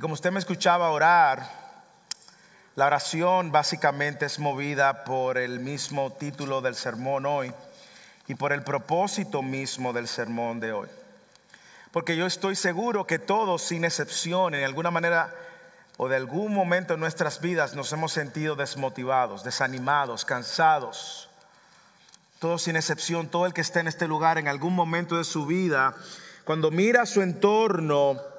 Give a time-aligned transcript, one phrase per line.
[0.00, 1.46] Y como usted me escuchaba orar,
[2.74, 7.52] la oración básicamente es movida por el mismo título del sermón hoy
[8.26, 10.88] y por el propósito mismo del sermón de hoy.
[11.92, 15.34] Porque yo estoy seguro que todos, sin excepción, en alguna manera
[15.98, 21.28] o de algún momento en nuestras vidas nos hemos sentido desmotivados, desanimados, cansados.
[22.38, 25.44] Todos sin excepción, todo el que está en este lugar en algún momento de su
[25.44, 25.94] vida,
[26.46, 28.29] cuando mira su entorno,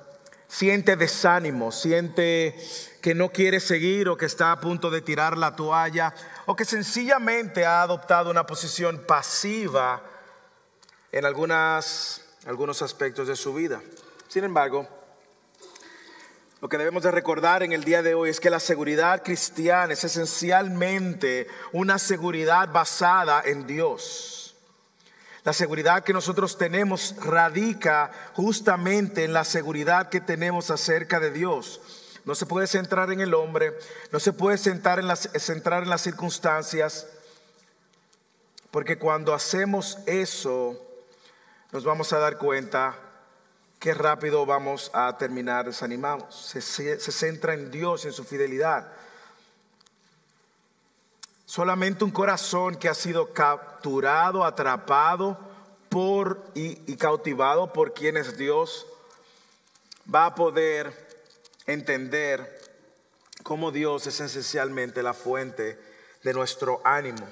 [0.52, 2.58] siente desánimo, siente
[3.02, 6.14] que no quiere seguir o que está a punto de tirar la toalla
[6.46, 10.04] o que sencillamente ha adoptado una posición pasiva
[11.10, 13.82] en algunas, algunos aspectos de su vida.
[14.28, 14.86] Sin embargo,
[16.60, 19.94] lo que debemos de recordar en el día de hoy es que la seguridad cristiana
[19.94, 24.41] es esencialmente una seguridad basada en Dios.
[25.44, 31.82] La seguridad que nosotros tenemos radica justamente en la seguridad que tenemos acerca de Dios.
[32.26, 33.74] No se puede centrar en el hombre,
[34.12, 37.08] no se puede centrar en las, centrar en las circunstancias,
[38.70, 40.80] porque cuando hacemos eso,
[41.72, 42.96] nos vamos a dar cuenta
[43.80, 46.36] qué rápido vamos a terminar desanimados.
[46.36, 48.94] Se, se, centra en Dios, en su fidelidad.
[51.52, 55.38] Solamente un corazón que ha sido capturado, atrapado
[55.90, 58.88] por y, cautivado por quien es Dios,
[60.08, 60.94] va a poder
[61.66, 62.58] entender
[63.44, 65.78] cómo Dios es esencialmente la fuente
[66.24, 67.28] de nuestro ánimo.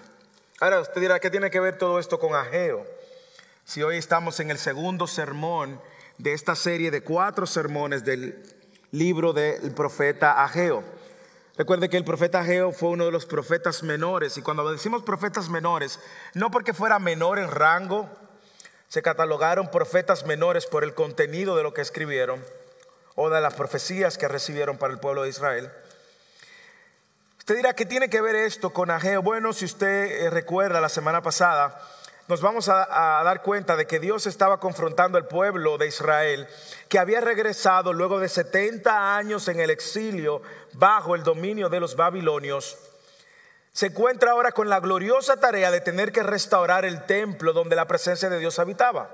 [0.59, 2.85] Ahora usted dirá, ¿qué tiene que ver todo esto con Ageo?
[3.63, 5.79] Si hoy estamos en el segundo sermón
[6.17, 8.43] de esta serie de cuatro sermones del
[8.91, 10.98] libro del profeta Ageo.
[11.59, 15.49] Recuerde que el profeta Ageo fue uno de los profetas menores y cuando decimos profetas
[15.49, 15.99] menores,
[16.33, 18.09] no porque fuera menor en rango,
[18.87, 22.41] se catalogaron profetas menores por el contenido de lo que escribieron
[23.15, 25.69] o de las profecías que recibieron para el pueblo de Israel.
[27.39, 29.21] Usted dirá, ¿qué tiene que ver esto con Ageo?
[29.21, 31.77] Bueno, si usted eh, recuerda la semana pasada,
[32.29, 36.47] nos vamos a, dar cuenta de que Dios estaba confrontando al pueblo de Israel
[36.87, 41.95] que había regresado luego de 70 años en el exilio bajo el dominio de los
[41.95, 42.77] babilonios.
[43.71, 47.87] Se encuentra ahora con la gloriosa tarea de tener que restaurar el templo donde la
[47.87, 49.09] presencia de Dios habitaba.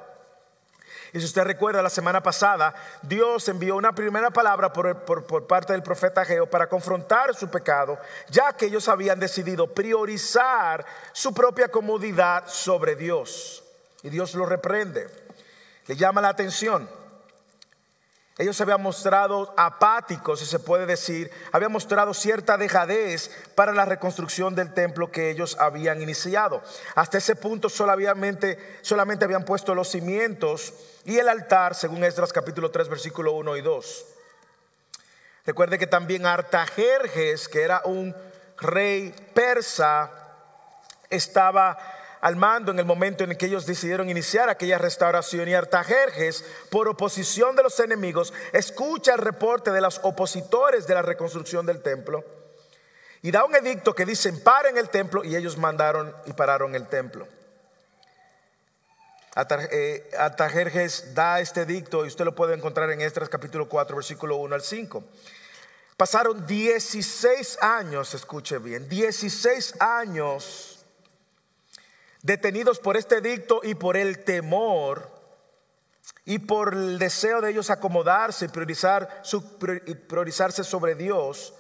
[1.16, 5.82] Y si usted recuerda la semana pasada, Dios envió una primera palabra por, parte del
[5.82, 12.44] profeta Geo para confrontar su pecado, ya que ellos habían decidido priorizar su propia comodidad
[12.48, 13.64] sobre Dios.
[14.04, 15.08] Y Dios lo reprende,
[15.88, 16.90] le llama la atención.
[18.38, 23.86] Ellos se habían mostrado apáticos, si se puede decir, habían mostrado cierta dejadez para la
[23.86, 26.62] reconstrucción del templo que ellos habían iniciado.
[26.96, 30.74] Hasta ese punto solamente, solamente habían puesto los cimientos
[31.06, 34.06] y el altar, según Esdras capítulo 3, versículo 1 y 2.
[35.46, 38.14] Recuerde que también Artajerjes, que era un
[38.58, 40.12] rey persa,
[41.10, 41.78] estaba
[42.26, 46.88] al mando en el momento en que ellos decidieron iniciar aquella restauración y Artajerjes, por
[46.88, 52.26] oposición de los enemigos, escucha el reporte de los opositores de la reconstrucción del templo
[53.22, 56.88] y da un edicto que dice paren el templo y ellos mandaron y pararon el
[56.88, 57.28] templo.
[59.72, 64.38] Eh, Artajerjes da este edicto y usted lo puede encontrar en Estras capítulo 4 versículo
[64.38, 65.04] 1 al 5.
[65.96, 70.75] Pasaron 16 años, escuche bien, 16 años
[72.26, 75.12] detenidos por este edicto y por el temor
[76.26, 79.22] y por el deseo de ellos acomodarse y priorizar
[80.08, 81.54] priorizarse sobre Dios.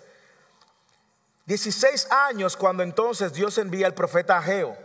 [1.45, 4.75] 16 años cuando entonces Dios envía al profeta Ageo.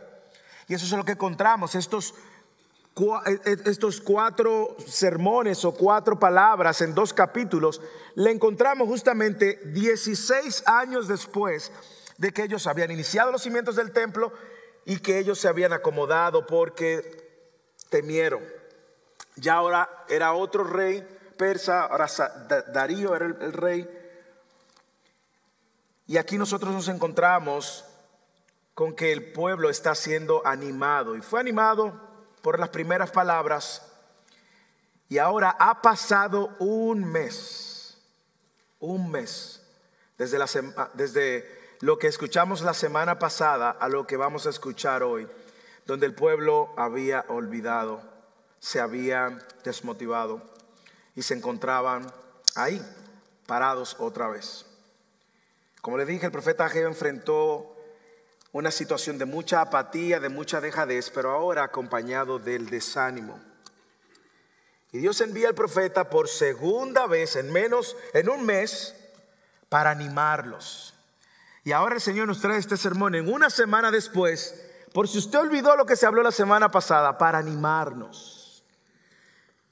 [0.68, 2.14] Y eso es lo que encontramos, estos,
[3.24, 7.80] e, e, estos cuatro sermones o cuatro palabras en dos capítulos,
[8.16, 11.72] le encontramos justamente 16 años después
[12.18, 14.30] de que ellos habían iniciado los cimientos del templo
[14.84, 17.20] y que ellos se habían acomodado porque
[17.88, 18.42] temieron.
[19.36, 21.06] Ya ahora era otro rey
[21.36, 22.06] persa, ahora
[22.72, 23.88] Darío era el, rey.
[26.06, 27.84] Y aquí nosotros nos encontramos
[28.74, 31.16] con que el pueblo está siendo animado.
[31.16, 31.98] Y fue animado
[32.42, 33.82] por las primeras palabras.
[35.08, 37.98] Y ahora ha pasado un mes,
[38.78, 39.62] un mes,
[40.18, 40.46] desde, la,
[40.94, 45.26] desde lo que escuchamos la semana pasada a lo que vamos a escuchar hoy,
[45.86, 48.02] donde el pueblo había olvidado,
[48.58, 50.42] se había desmotivado
[51.16, 52.12] y se encontraban
[52.54, 52.82] ahí,
[53.46, 54.66] parados otra vez.
[55.80, 57.74] Como le dije, el profeta Ageo enfrentó
[58.52, 63.40] una situación de mucha apatía, de mucha dejadez, pero ahora acompañado del desánimo.
[64.92, 68.94] Y Dios envía al profeta por segunda vez en menos, en un mes,
[69.70, 70.94] para animarlos.
[71.64, 74.60] Y ahora el Señor nos trae este sermón en una semana después,
[74.92, 78.64] por si usted olvidó lo que se habló la semana pasada, para animarnos.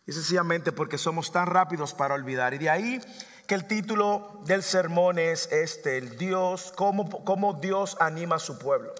[0.06, 2.55] Y sencillamente porque somos tan rápidos para olvidar.
[2.55, 3.00] Y de ahí
[3.46, 8.58] que el título del sermón es este, el Dios, cómo, cómo Dios anima a su
[8.58, 8.94] pueblo.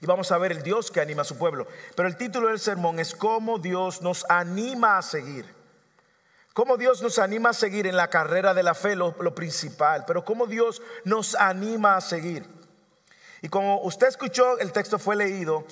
[0.00, 1.66] Y vamos a ver el Dios que anima a su pueblo.
[1.94, 5.59] Pero el título del sermón es cómo Dios nos anima a seguir.
[6.52, 10.04] Cómo Dios nos anima a seguir en la carrera de la fe, lo, principal.
[10.06, 12.44] Pero cómo Dios nos anima a seguir.
[13.40, 15.64] Y como usted escuchó, el texto fue leído.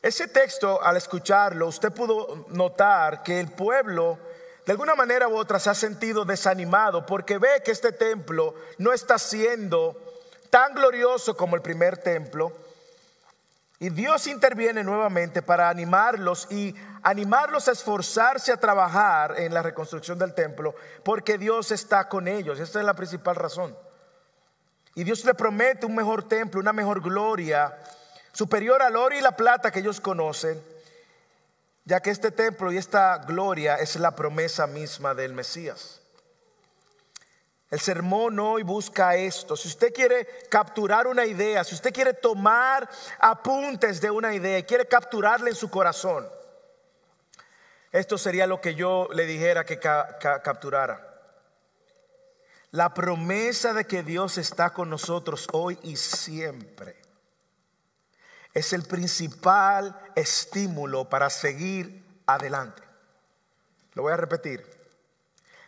[0.00, 4.18] Ese texto, al escucharlo, usted pudo notar que el pueblo,
[4.66, 8.92] de alguna manera u otra, se ha sentido desanimado porque ve que este templo no
[8.92, 9.96] está siendo
[10.50, 12.52] tan glorioso como el primer templo
[13.82, 20.20] y Dios interviene nuevamente para animarlos y animarlos a esforzarse a trabajar en la reconstrucción
[20.20, 22.60] del templo, porque Dios está con ellos.
[22.60, 23.76] Esta es la principal razón.
[24.94, 27.76] Y Dios le promete un mejor templo, una mejor gloria,
[28.30, 30.62] superior al oro y la plata que ellos conocen,
[31.84, 36.01] ya que este templo y esta gloria es la promesa misma del Mesías.
[37.72, 39.56] El sermón hoy busca esto.
[39.56, 42.86] Si usted quiere capturar una idea, si usted quiere tomar
[43.18, 46.28] apuntes de una idea y quiere capturarla en su corazón,
[47.90, 51.18] esto sería lo que yo le dijera que capturara.
[52.72, 56.96] La promesa de que Dios está con nosotros hoy y siempre
[58.52, 62.82] es el principal estímulo para seguir adelante.
[63.94, 64.62] Lo voy a repetir.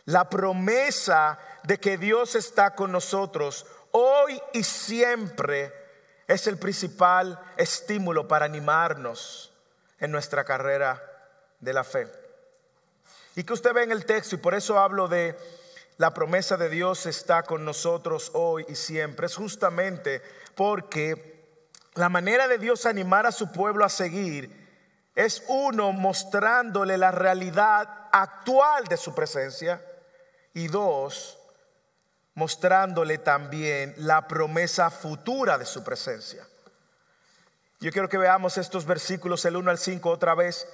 [0.05, 5.73] La promesa de que Dios está con nosotros hoy y siempre
[6.27, 9.53] es el principal estímulo para animarnos
[9.99, 11.01] en nuestra carrera
[11.59, 12.07] de la fe.
[13.35, 15.37] Y que usted ve en el texto, y por eso hablo de
[15.97, 20.21] la promesa de Dios está con nosotros hoy y siempre, es justamente
[20.55, 21.35] porque
[21.95, 24.65] la manera de Dios animar a su pueblo a seguir
[25.15, 29.81] es uno mostrándole la realidad actual de su presencia
[30.53, 31.39] y dos,
[32.35, 36.45] mostrándole también la promesa futura de su presencia.
[37.79, 40.67] Yo quiero que veamos estos versículos, el 1 al 5, otra vez.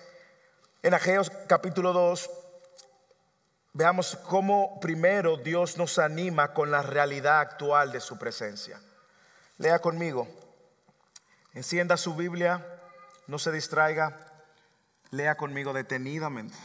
[0.84, 2.30] En Ageos capítulo 2,
[3.74, 8.82] veamos cómo primero Dios nos anima con la realidad actual de su presencia.
[9.58, 10.28] Lea conmigo.
[11.54, 12.66] Encienda su Biblia,
[13.28, 14.26] no se distraiga,
[15.12, 16.58] lea conmigo detenidamente.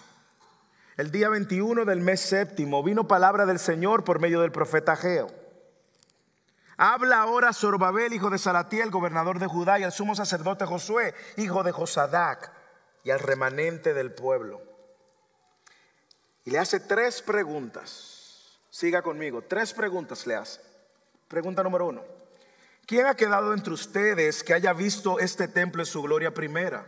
[0.97, 5.27] El día 21 del mes séptimo vino palabra del Señor por medio del profeta Geo.
[6.79, 11.63] Habla ahora Zorobabel, hijo de Salatiel, gobernador de Judá, y al sumo sacerdote Josué, hijo
[11.63, 12.51] de Josadac,
[13.05, 14.63] y al remanente del pueblo.
[16.45, 18.59] Y le hace tres preguntas.
[18.71, 20.63] Siga conmigo, tres preguntas le hace.
[21.29, 22.05] Pregunta número uno.
[22.87, 26.87] ¿Quién ha quedado entre ustedes que haya visto este templo en su gloria primera?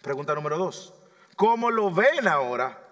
[0.00, 0.94] Pregunta número dos.
[1.36, 2.87] ¿Cómo lo ven ahora?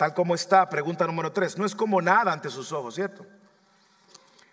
[0.00, 3.26] Tal como está, pregunta número tres, no es como nada ante sus ojos, ¿cierto?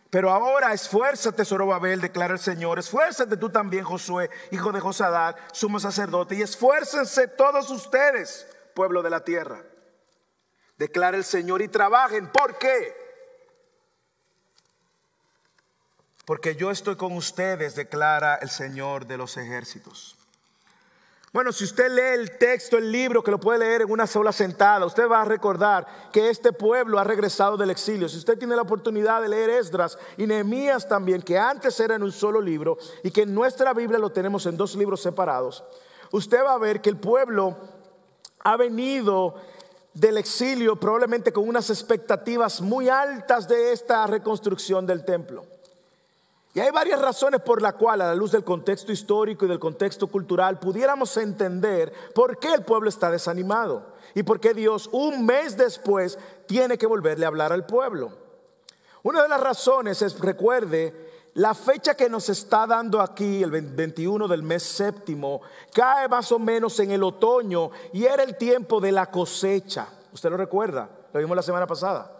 [0.09, 5.79] Pero ahora esfuérzate, Zorobabel, declara el Señor, esfuérzate tú también, Josué, hijo de Josadar, sumo
[5.79, 8.45] sacerdote, y esfuércense todos ustedes,
[8.75, 9.63] pueblo de la tierra.
[10.77, 12.27] Declara el Señor y trabajen.
[12.27, 12.93] ¿Por qué?
[16.25, 20.16] Porque yo estoy con ustedes, declara el Señor de los ejércitos.
[21.37, 24.31] Bueno, si usted lee el texto, el libro, que lo puede leer en una sola
[24.31, 28.09] sentada, usted va a recordar que este pueblo ha regresado del exilio.
[28.09, 32.01] Si usted tiene la oportunidad de leer Esdras y Nehemías también, que antes era en
[32.01, 35.63] un solo libro y que en nuestra Biblia lo tenemos en dos libros separados,
[36.11, 37.55] usted va a ver que el pueblo
[38.39, 39.35] ha venido
[39.93, 45.45] del exilio probablemente con unas expectativas muy altas de esta reconstrucción del templo.
[46.57, 49.59] Y hay varias razones por las cuales, a la luz del contexto histórico y del
[49.59, 55.23] contexto cultural, pudiéramos entender por qué el pueblo está desanimado y por qué Dios un
[55.23, 58.11] mes después tiene que volverle a hablar al pueblo.
[59.03, 64.27] Una de las razones es, recuerde, la fecha que nos está dando aquí, el 21
[64.27, 68.93] del mes séptimo, cae más o menos en el otoño y era el tiempo de
[68.93, 69.89] la cosecha.
[70.11, 70.89] ¿Usted lo recuerda?
[71.13, 72.16] Lo vimos la semana pasada.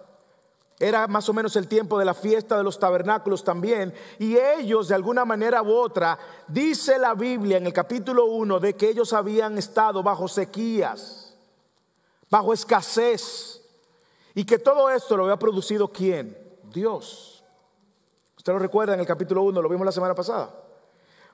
[0.80, 3.94] Era más o menos el tiempo de la fiesta de los tabernáculos también.
[4.20, 8.76] Y ellos, de alguna manera u otra, dice la Biblia en el capítulo 1 de
[8.76, 11.36] que ellos habían estado bajo sequías,
[12.30, 13.62] bajo escasez.
[14.36, 16.38] Y que todo esto lo había producido quién?
[16.72, 17.44] Dios.
[18.38, 20.67] Usted lo recuerda en el capítulo 1, lo vimos la semana pasada.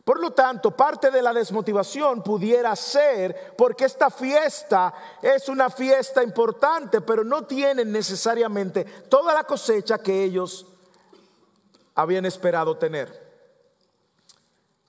[0.03, 6.21] Por lo tanto, parte de la desmotivación pudiera ser porque esta fiesta es una fiesta
[6.21, 10.65] importante, pero no tienen necesariamente toda la cosecha que ellos
[11.95, 13.23] habían esperado tener.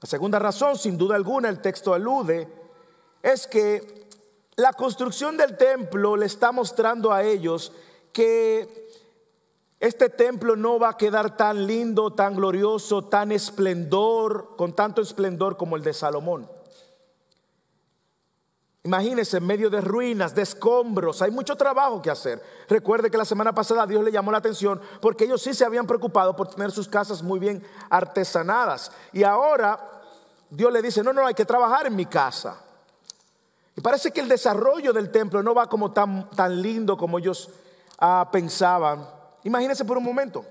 [0.00, 2.48] La segunda razón, sin duda alguna, el texto alude,
[3.22, 4.08] es que
[4.56, 7.72] la construcción del templo le está mostrando a ellos
[8.12, 9.03] que
[9.80, 15.56] este templo no va a quedar tan lindo, tan glorioso, tan esplendor, con tanto esplendor
[15.56, 16.48] como el de Salomón.
[18.84, 22.42] Imagínense, en medio de ruinas, de escombros, hay mucho trabajo que hacer.
[22.68, 25.86] Recuerde que la semana pasada Dios le llamó la atención porque ellos sí se habían
[25.86, 28.92] preocupado por tener sus casas muy bien artesanadas.
[29.14, 30.02] Y ahora
[30.50, 32.60] Dios le dice, no, no, hay que trabajar en mi casa.
[33.74, 37.48] Y parece que el desarrollo del templo no va como tan, tan lindo como ellos
[37.98, 39.08] ah, pensaban.
[39.44, 40.44] Imagínese por un momento.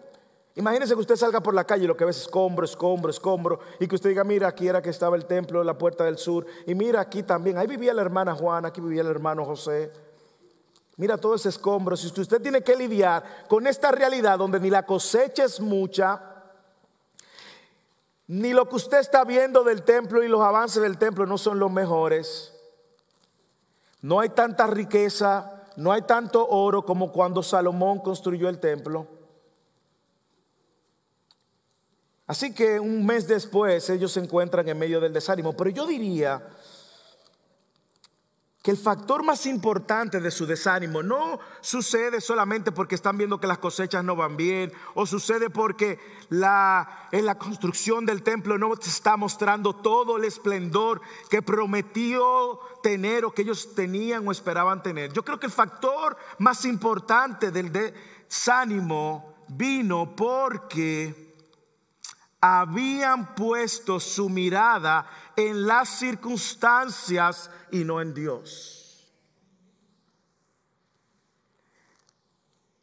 [0.55, 3.59] Imagínese que usted salga por la calle y lo que ve es escombro, escombro, escombro,
[3.79, 6.19] y que usted diga, mira, aquí era que estaba el templo de la puerta del
[6.19, 9.91] sur, y mira aquí también, ahí vivía la hermana Juana, aquí vivía el hermano José.
[10.95, 11.97] Mira todo ese escombro.
[11.97, 16.21] Si usted tiene que lidiar con esta realidad donde ni la cosecha es mucha,
[18.27, 21.57] ni lo que usted está viendo del templo y los avances del templo no son
[21.57, 22.53] los mejores,
[24.01, 29.07] no hay tanta riqueza, no hay tanto oro como cuando Salomón construyó el templo.
[32.25, 35.53] Así que un mes después ellos se encuentran en medio del desánimo.
[35.53, 36.41] Pero yo diría
[38.63, 43.45] que el factor más importante de su desánimo no sucede solamente porque están viendo que
[43.45, 48.73] las cosechas no van bien o sucede porque la, en la construcción del templo no
[48.79, 54.81] se está mostrando todo el esplendor que prometió tener o que ellos tenían o esperaban
[54.81, 55.11] tener.
[55.11, 61.33] Yo creo que el factor más importante del desánimo vino porque
[62.45, 68.83] habían puesto su mirada en las circunstancias y no en Dios.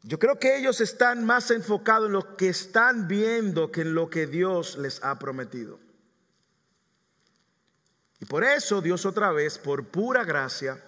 [0.03, 4.09] Yo creo que ellos están más enfocados en lo que están viendo que en lo
[4.09, 5.79] que Dios les ha prometido.
[8.19, 10.83] Y por eso Dios otra vez, por pura gracia,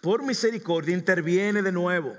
[0.00, 2.16] por misericordia, interviene de nuevo.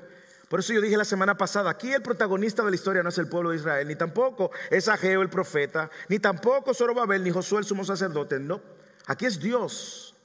[0.50, 3.18] Por eso yo dije la semana pasada, aquí el protagonista de la historia no es
[3.20, 7.60] el pueblo de Israel, ni tampoco es Ageo el profeta, ni tampoco Zorobabel, ni Josué
[7.60, 8.60] el sumo sacerdote, no.
[9.06, 10.16] Aquí es Dios,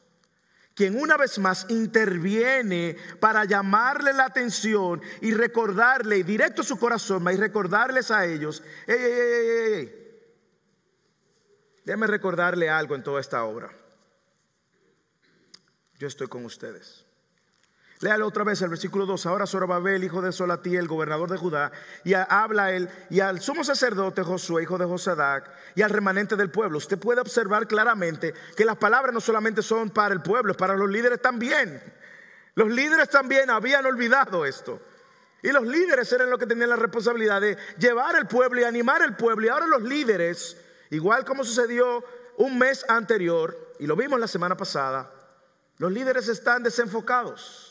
[0.74, 7.26] quien una vez más interviene para llamarle la atención y recordarle, directo a su corazón,
[7.30, 10.20] y recordarles a ellos, ey, ey, ey,
[11.84, 13.70] déjame recordarle algo en toda esta obra.
[15.98, 17.03] Yo estoy con ustedes.
[18.04, 19.24] Léalo otra vez el versículo 2.
[19.24, 21.72] Ahora Zorobabel, hijo de Solatí, el gobernador de Judá,
[22.04, 26.50] y habla él, y al sumo sacerdote Josué, hijo de Josadac, y al remanente del
[26.50, 26.76] pueblo.
[26.76, 30.76] Usted puede observar claramente que las palabras no solamente son para el pueblo, es para
[30.76, 31.82] los líderes también.
[32.54, 34.82] Los líderes también habían olvidado esto.
[35.42, 39.00] Y los líderes eran los que tenían la responsabilidad de llevar al pueblo y animar
[39.00, 39.46] al pueblo.
[39.46, 40.58] Y ahora los líderes,
[40.90, 42.04] igual como sucedió
[42.36, 45.10] un mes anterior, y lo vimos la semana pasada,
[45.78, 47.63] los líderes están desenfocados.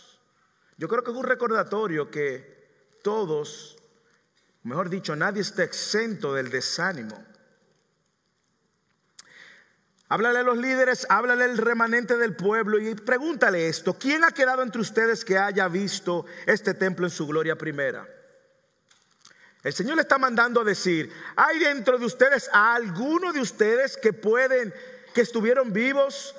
[0.84, 3.78] Yo creo que es un recordatorio que todos,
[4.64, 7.26] mejor dicho, nadie está exento del desánimo.
[10.10, 14.62] Háblale a los líderes, háblale al remanente del pueblo y pregúntale esto, ¿quién ha quedado
[14.62, 18.06] entre ustedes que haya visto este templo en su gloria primera?
[19.64, 23.96] El Señor le está mandando a decir, ¿hay dentro de ustedes a alguno de ustedes
[23.96, 24.74] que pueden,
[25.14, 26.36] que estuvieron vivos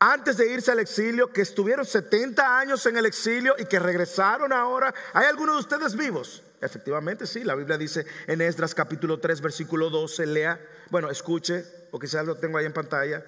[0.00, 4.50] antes de irse al exilio, que estuvieron 70 años en el exilio y que regresaron
[4.50, 4.92] ahora.
[5.12, 6.42] ¿Hay algunos de ustedes vivos?
[6.62, 7.44] Efectivamente, sí.
[7.44, 12.34] La Biblia dice en Esdras capítulo 3, versículo 12, lea, bueno, escuche, o quizás lo
[12.36, 13.22] tengo ahí en pantalla,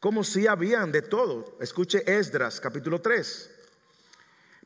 [0.00, 1.56] como si habían de todo.
[1.60, 3.50] Escuche Esdras capítulo 3.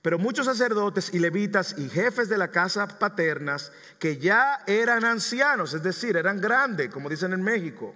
[0.00, 5.74] Pero muchos sacerdotes y levitas y jefes de la casa paternas que ya eran ancianos,
[5.74, 7.94] es decir, eran grandes, como dicen en México.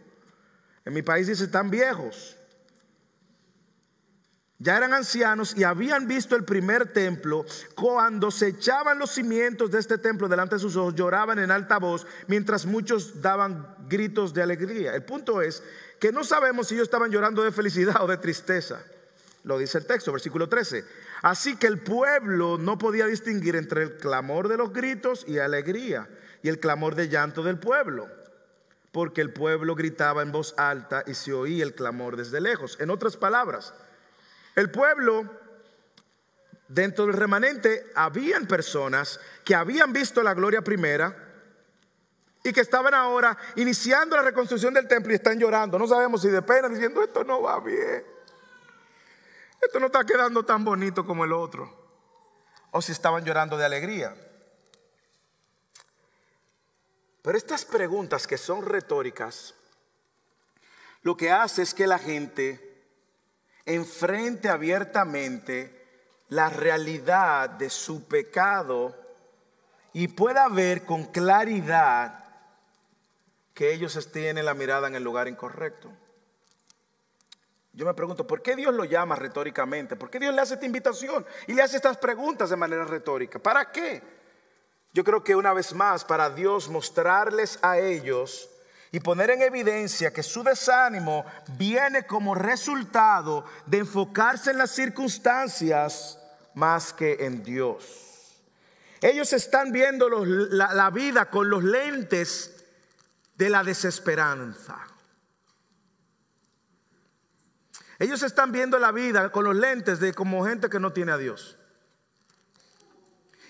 [0.84, 2.36] En mi país dice tan viejos
[4.58, 7.44] ya eran ancianos y habían visto el primer templo,
[7.74, 11.78] cuando se echaban los cimientos de este templo delante de sus ojos, lloraban en alta
[11.78, 14.94] voz, mientras muchos daban gritos de alegría.
[14.94, 15.62] El punto es
[15.98, 18.80] que no sabemos si ellos estaban llorando de felicidad o de tristeza.
[19.42, 20.84] Lo dice el texto, versículo 13.
[21.22, 26.08] Así que el pueblo no podía distinguir entre el clamor de los gritos y alegría
[26.42, 28.08] y el clamor de llanto del pueblo,
[28.92, 32.78] porque el pueblo gritaba en voz alta y se oía el clamor desde lejos.
[32.80, 33.74] En otras palabras,
[34.54, 35.30] el pueblo,
[36.68, 41.24] dentro del remanente, habían personas que habían visto la gloria primera,
[42.46, 45.78] y que estaban ahora iniciando la reconstrucción del templo y están llorando.
[45.78, 48.04] No sabemos si de pena, diciendo esto no va bien.
[49.62, 51.74] Esto no está quedando tan bonito como el otro.
[52.70, 54.14] O si estaban llorando de alegría.
[57.22, 59.54] Pero estas preguntas que son retóricas,
[61.00, 62.73] lo que hace es que la gente
[63.66, 65.84] enfrente abiertamente
[66.28, 68.94] la realidad de su pecado
[69.92, 72.24] y pueda ver con claridad
[73.54, 75.90] que ellos tienen la mirada en el lugar incorrecto.
[77.72, 79.96] Yo me pregunto, ¿por qué Dios lo llama retóricamente?
[79.96, 83.38] ¿Por qué Dios le hace esta invitación y le hace estas preguntas de manera retórica?
[83.38, 84.02] ¿Para qué?
[84.92, 88.48] Yo creo que una vez más, para Dios mostrarles a ellos
[88.94, 91.24] y poner en evidencia que su desánimo
[91.58, 96.16] viene como resultado de enfocarse en las circunstancias
[96.54, 98.40] más que en Dios.
[99.00, 102.64] Ellos están viendo la, la vida con los lentes
[103.34, 104.78] de la desesperanza.
[107.98, 111.18] Ellos están viendo la vida con los lentes de como gente que no tiene a
[111.18, 111.58] Dios.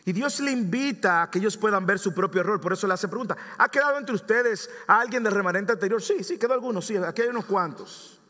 [0.07, 2.61] Y Dios le invita a que ellos puedan ver su propio error.
[2.61, 3.37] Por eso le hace pregunta.
[3.57, 6.03] ¿Ha quedado entre ustedes alguien del remanente anterior?
[6.03, 6.87] Sí, sí, quedó algunos.
[6.87, 8.21] Sí, aquí hay unos cuantos.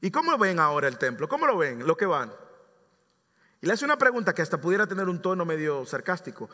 [0.00, 1.28] ¿Y cómo ven ahora el templo?
[1.28, 1.86] ¿Cómo lo ven?
[1.86, 2.32] Lo que van.
[3.60, 6.48] Y le hace una pregunta que hasta pudiera tener un tono medio sarcástico.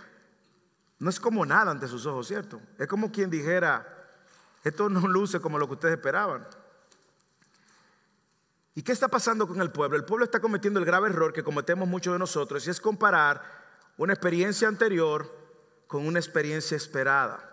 [0.99, 2.61] No es como nada ante sus ojos, ¿cierto?
[2.79, 3.87] Es como quien dijera,
[4.65, 6.45] esto no luce como lo que ustedes esperaban.
[8.75, 9.97] ¿Y qué está pasando con el pueblo?
[9.97, 13.66] El pueblo está cometiendo el grave error que cometemos muchos de nosotros y es comparar
[13.97, 15.31] una experiencia anterior
[15.87, 17.47] con una experiencia esperada.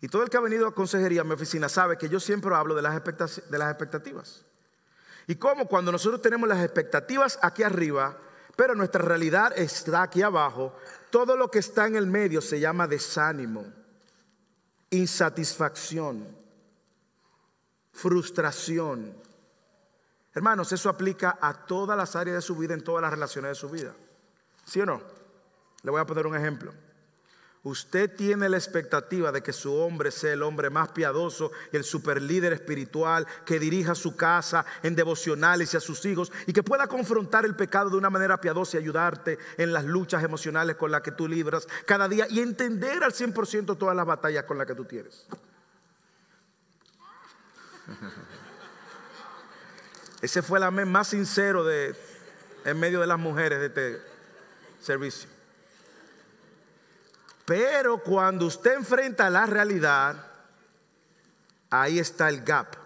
[0.00, 2.54] Y todo el que ha venido a consejería a mi oficina sabe que yo siempre
[2.54, 4.44] hablo de las, expectativas.
[5.26, 8.16] Y cómo cuando nosotros tenemos las expectativas aquí arriba,
[8.56, 10.76] pero nuestra realidad está aquí abajo,
[11.10, 13.66] todo lo que está en el medio se llama desánimo,
[14.90, 16.26] insatisfacción,
[17.92, 19.14] frustración.
[20.32, 23.54] Hermanos, eso aplica a todas las áreas de su vida, en todas las relaciones de
[23.56, 23.92] su vida.
[24.64, 25.17] ¿Sí o no?
[25.82, 26.72] Le voy a poner un ejemplo.
[27.64, 31.82] Usted tiene la expectativa de que su hombre sea el hombre más piadoso y el
[31.84, 36.86] superlíder espiritual que dirija su casa en devocionales y a sus hijos y que pueda
[36.86, 41.02] confrontar el pecado de una manera piadosa y ayudarte en las luchas emocionales con las
[41.02, 44.74] que tú libras cada día y entender al 100% todas las batallas con las que
[44.74, 45.26] tú tienes.
[50.22, 51.94] Ese fue el amén más sincero de,
[52.64, 54.00] en medio de las mujeres de este
[54.80, 55.37] servicio.
[57.48, 60.22] Pero cuando usted enfrenta la realidad,
[61.70, 62.76] ahí está el gap.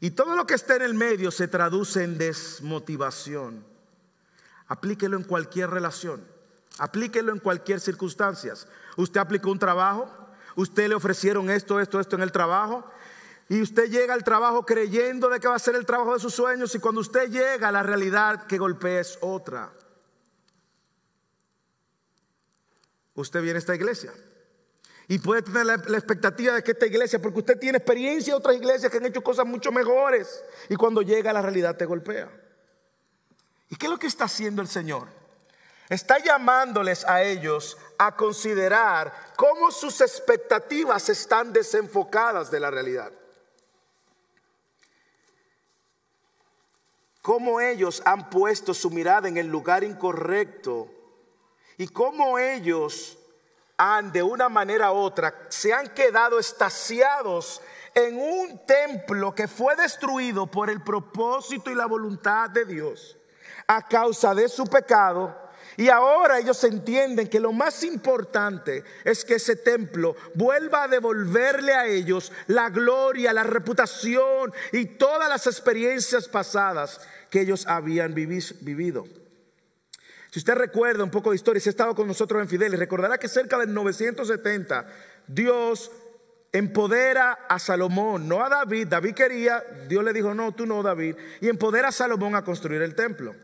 [0.00, 3.62] Y todo lo que está en el medio se traduce en desmotivación.
[4.68, 6.26] Aplíquelo en cualquier relación.
[6.78, 8.54] Aplíquelo en cualquier circunstancia.
[8.96, 10.10] Usted aplicó un trabajo,
[10.56, 12.90] usted le ofrecieron esto, esto, esto en el trabajo,
[13.50, 16.34] y usted llega al trabajo creyendo de que va a ser el trabajo de sus
[16.34, 19.70] sueños, y cuando usted llega, la realidad que golpea es otra.
[23.20, 24.12] Usted viene a esta iglesia.
[25.08, 28.54] Y puede tener la, expectativa de que esta iglesia, porque usted tiene experiencia de otras
[28.54, 30.44] iglesias que han hecho cosas mucho mejores.
[30.68, 32.30] Y cuando llega la realidad te golpea.
[33.68, 35.08] ¿Y qué es lo que está haciendo el Señor?
[35.88, 43.10] Está llamándoles a ellos a considerar cómo sus expectativas están desenfocadas de la realidad.
[47.20, 50.88] Cómo ellos han puesto su mirada en el lugar incorrecto
[51.80, 53.16] y cómo ellos
[53.78, 57.62] han de una manera u otra se han quedado estaciados
[57.94, 63.16] en un templo que fue destruido por el propósito y la voluntad de Dios
[63.66, 65.34] a causa de su pecado.
[65.78, 71.72] Y ahora ellos entienden que lo más importante es que ese templo vuelva a devolverle
[71.72, 79.06] a ellos la gloria, la reputación y todas las experiencias pasadas que ellos habían vivido.
[80.30, 83.18] Si usted recuerda un poco de historia, si ha estado con nosotros en Fidelis, recordará
[83.18, 84.86] que cerca del 970
[85.26, 85.90] Dios
[86.52, 88.88] empodera a Salomón, no a David.
[88.88, 91.16] David quería, Dios le dijo, no, tú no, David.
[91.40, 93.34] Y empodera a Salomón a construir el templo.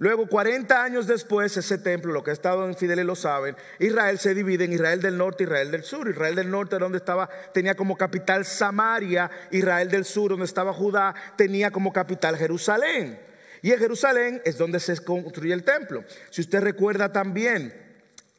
[0.00, 4.18] Luego, 40 años después, ese templo, lo que ha estado en Fidelis lo saben, Israel
[4.18, 6.08] se divide en Israel del norte Israel del sur.
[6.08, 11.14] Israel del norte, donde estaba, tenía como capital Samaria, Israel del sur, donde estaba Judá,
[11.36, 13.27] tenía como capital Jerusalén.
[13.62, 16.04] Y en Jerusalén es donde se construye el templo.
[16.30, 17.72] Si usted recuerda también,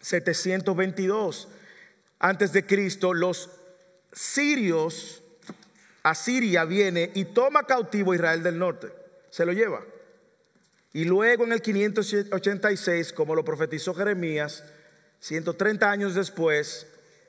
[0.01, 1.47] 722
[2.19, 3.49] antes de Cristo, los
[4.11, 5.23] sirios,
[6.03, 8.87] Asiria viene y toma cautivo a Israel del norte,
[9.29, 9.83] se lo lleva.
[10.93, 14.63] Y luego en el 586, como lo profetizó Jeremías,
[15.19, 16.87] 130 años después,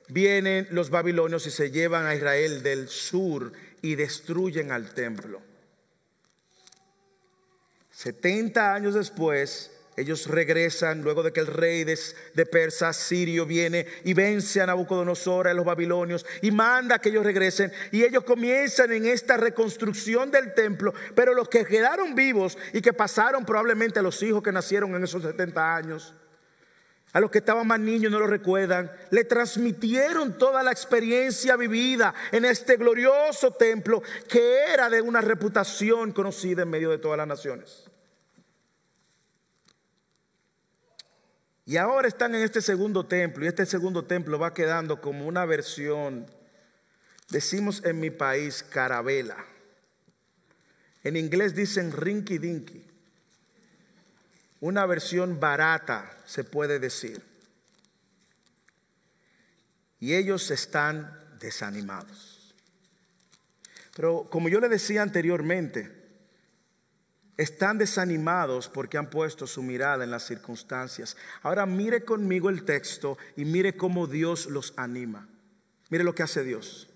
[0.09, 5.43] vienen los babilonios y se llevan a Israel del sur y destruyen al templo.
[8.01, 14.15] 70 años después, ellos regresan luego de que el rey de, Persa, Sirio, viene y
[14.15, 17.71] vence a Nabucodonosor, a los babilonios, y manda que ellos regresen.
[17.93, 20.95] Y ellos comienzan en esta reconstrucción del templo.
[21.15, 25.05] Pero los que quedaron vivos y que pasaron probablemente a los hijos que nacieron en
[25.05, 26.15] esos 70 años,
[27.13, 32.15] a los que estaban más niños no lo recuerdan, le transmitieron toda la experiencia vivida
[32.31, 37.27] en este glorioso templo que era de una reputación conocida en medio de todas las
[37.27, 37.90] naciones.
[41.71, 45.45] Y ahora están en este segundo templo y este segundo templo va quedando como una
[45.45, 46.27] versión,
[47.29, 49.37] decimos en mi país, carabela.
[51.05, 52.85] En inglés dicen rinky dinky
[54.59, 57.23] una versión barata, se puede decir.
[60.01, 62.53] Y ellos están desanimados.
[63.95, 66.00] Pero como yo le decía anteriormente,
[67.41, 71.17] están desanimados porque han puesto su mirada en las circunstancias.
[71.43, 75.27] Ahora mire conmigo el texto y mire cómo Dios los anima.
[75.89, 76.89] Mire lo que hace Dios.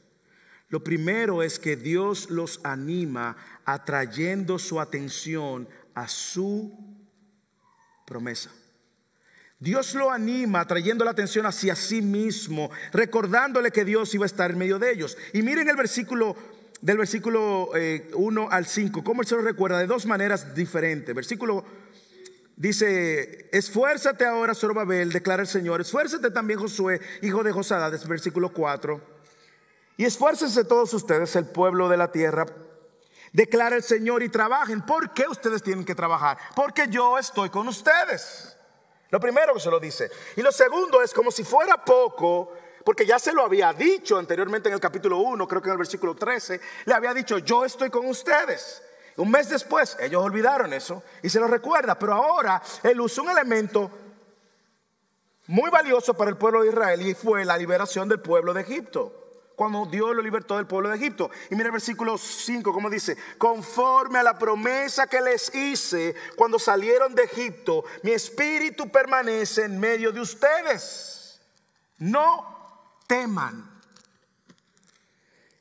[0.69, 6.77] Lo primero es que Dios los anima atrayendo su atención a su
[8.07, 8.51] promesa.
[9.59, 14.51] Dios lo anima trayendo la atención hacia sí mismo, recordándole que Dios iba a estar
[14.51, 15.17] en medio de ellos.
[15.33, 16.37] Y miren el versículo
[16.85, 21.15] del versículo 1 eh, al 5, cómo él se lo recuerda de dos maneras diferentes.
[21.15, 21.65] Versículo
[22.57, 29.01] dice, esfuérzate ahora, Zorobabel, declara el Señor, esfuérzate también Josué, hijo de Josadades, versículo 4.
[29.97, 32.45] Y esfuércense todos ustedes, el pueblo de la tierra,
[33.33, 34.83] declara el Señor y trabajen.
[34.83, 36.37] ¿Por qué ustedes tienen que trabajar?
[36.55, 38.59] Porque yo estoy con ustedes.
[39.09, 40.11] Lo primero que se lo dice.
[40.37, 42.53] Y lo segundo es como si fuera poco,
[42.85, 45.79] porque ya se lo había dicho anteriormente en el capítulo 1, creo que en el
[45.79, 48.83] versículo 13, le había dicho, yo estoy con ustedes.
[49.17, 53.31] Un mes después, ellos olvidaron eso y se lo recuerda, pero ahora él usó un
[53.31, 53.91] elemento
[55.47, 59.21] muy valioso para el pueblo de Israel y fue la liberación del pueblo de Egipto
[59.57, 61.31] cuando Dios lo libertó del pueblo de Egipto.
[61.51, 66.59] Y mira el versículo 5, como dice, conforme a la promesa que les hice cuando
[66.59, 71.41] salieron de Egipto, mi espíritu permanece en medio de ustedes.
[71.99, 72.54] No
[73.07, 73.75] teman.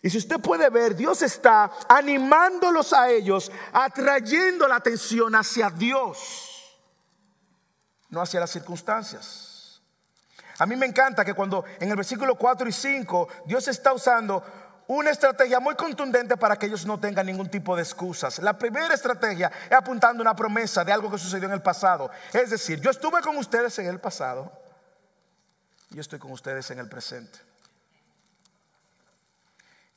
[0.01, 6.77] Y si usted puede ver, Dios está animándolos a ellos, atrayendo la atención hacia Dios,
[8.09, 9.81] no hacia las circunstancias.
[10.59, 14.43] A mí me encanta que cuando en el versículo 4 y 5 Dios está usando
[14.87, 18.39] una estrategia muy contundente para que ellos no tengan ningún tipo de excusas.
[18.39, 22.11] La primera estrategia es apuntando una promesa de algo que sucedió en el pasado.
[22.33, 24.62] Es decir, yo estuve con ustedes en el pasado
[25.93, 27.39] yo estoy con ustedes en el presente.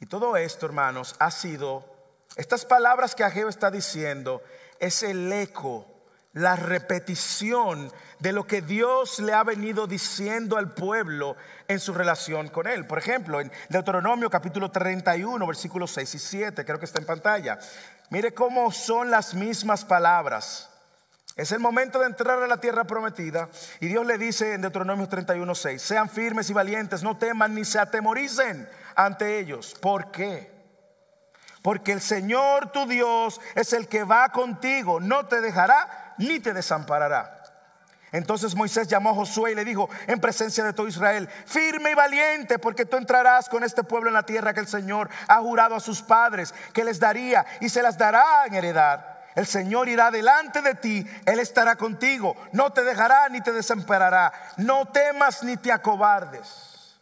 [0.00, 1.84] Y todo esto, hermanos, ha sido,
[2.36, 4.42] estas palabras que Ageo está diciendo,
[4.78, 5.86] es el eco
[6.36, 11.34] la repetición de lo que Dios le ha venido diciendo al pueblo
[11.66, 12.86] en su relación con él.
[12.86, 17.58] Por ejemplo, en Deuteronomio capítulo 31, versículos 6 y 7, creo que está en pantalla.
[18.10, 20.68] Mire cómo son las mismas palabras.
[21.36, 25.06] Es el momento de entrar a la tierra prometida y Dios le dice en Deuteronomio
[25.06, 29.76] 31, 6, sean firmes y valientes, no teman ni se atemoricen ante ellos.
[29.78, 30.50] ¿Por qué?
[31.60, 36.54] Porque el Señor tu Dios es el que va contigo, no te dejará ni te
[36.54, 37.42] desamparará.
[38.12, 41.94] Entonces Moisés llamó a Josué y le dijo en presencia de todo Israel, firme y
[41.94, 45.74] valiente, porque tú entrarás con este pueblo en la tierra que el Señor ha jurado
[45.74, 49.15] a sus padres que les daría y se las dará en heredad.
[49.36, 54.32] El Señor irá delante de ti, Él estará contigo, no te dejará ni te desamparará,
[54.56, 56.98] no temas ni te acobardes.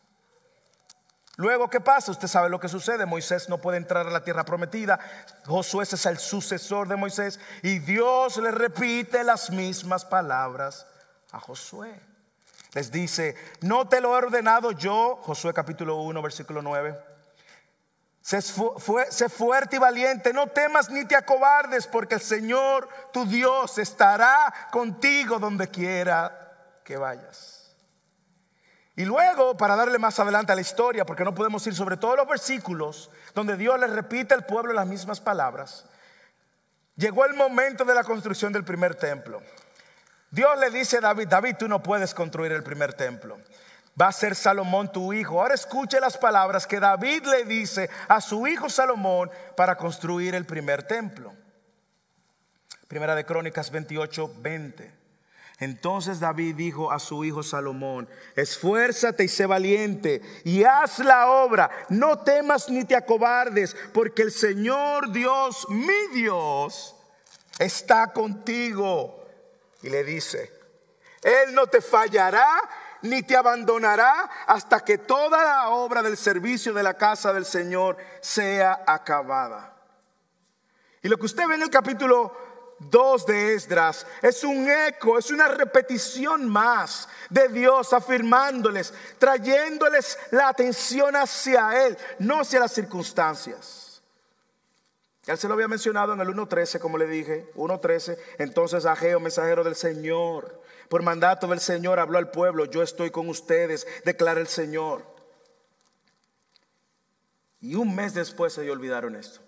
[1.37, 2.11] Luego, ¿qué pasa?
[2.11, 3.07] Usted sabe lo que sucede.
[3.07, 5.01] Moisés no puede entrar a la tierra prometida.
[5.47, 7.41] Josué es el sucesor de Moisés.
[7.63, 10.87] Y Dios le repite las mismas palabras
[11.33, 12.01] a Josué.
[12.75, 17.14] Les dice, no te lo he ordenado yo, Josué capítulo 1, versículo 9.
[18.25, 24.51] Sé, fuerte y valiente, no temas ni te acobardes, porque el Señor, tu Dios, estará
[24.71, 27.77] contigo donde quiera que vayas.
[28.97, 32.17] Y luego, para darle más adelante a la historia, porque no podemos ir sobre todos
[32.17, 35.85] los versículos donde Dios le repite al pueblo las mismas palabras,
[36.97, 39.43] llegó el momento de la construcción del primer templo.
[40.31, 43.39] Dios le dice a David, David, tú no puedes construir el primer templo.
[44.01, 45.41] Va a ser Salomón tu hijo.
[45.41, 50.47] Ahora escuche las palabras que David le dice a su hijo Salomón para construir el
[50.47, 51.33] primer templo.
[52.89, 55.05] Primera de Crónicas 28, 20.
[55.61, 61.71] Entonces David dijo a su hijo Salomón, esfuérzate y sé valiente y haz la obra,
[61.89, 66.97] no temas ni te acobardes, porque el Señor Dios, mi Dios,
[67.59, 69.25] está contigo.
[69.83, 70.51] Y le dice,
[71.23, 72.47] Él no te fallará
[73.05, 77.97] ni te abandonará hasta que toda la obra del servicio de la casa del Señor
[78.21, 79.75] sea acabada.
[81.03, 82.35] Y lo que usted ve en el capítulo
[82.79, 90.49] 2 de Esdras es un eco, es una repetición más de Dios afirmándoles, trayéndoles la
[90.49, 94.03] atención hacia Él, no hacia las circunstancias.
[95.27, 98.19] Él se lo había mencionado en el 1.13, como le dije, 1.13.
[98.39, 103.29] Entonces Ageo, mensajero del Señor, por mandato del Señor, habló al pueblo, yo estoy con
[103.29, 105.05] ustedes, declara el Señor.
[107.61, 109.41] Y un mes después ellos olvidaron esto.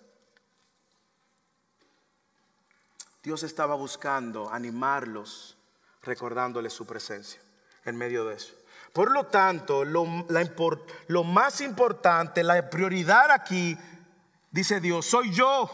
[3.22, 5.56] Dios estaba buscando animarlos,
[6.02, 7.40] recordándoles su presencia
[7.84, 8.54] en medio de eso.
[8.92, 10.06] Por lo tanto, lo,
[11.08, 13.76] lo, más importante, la prioridad aquí,
[14.50, 15.70] dice Dios, soy yo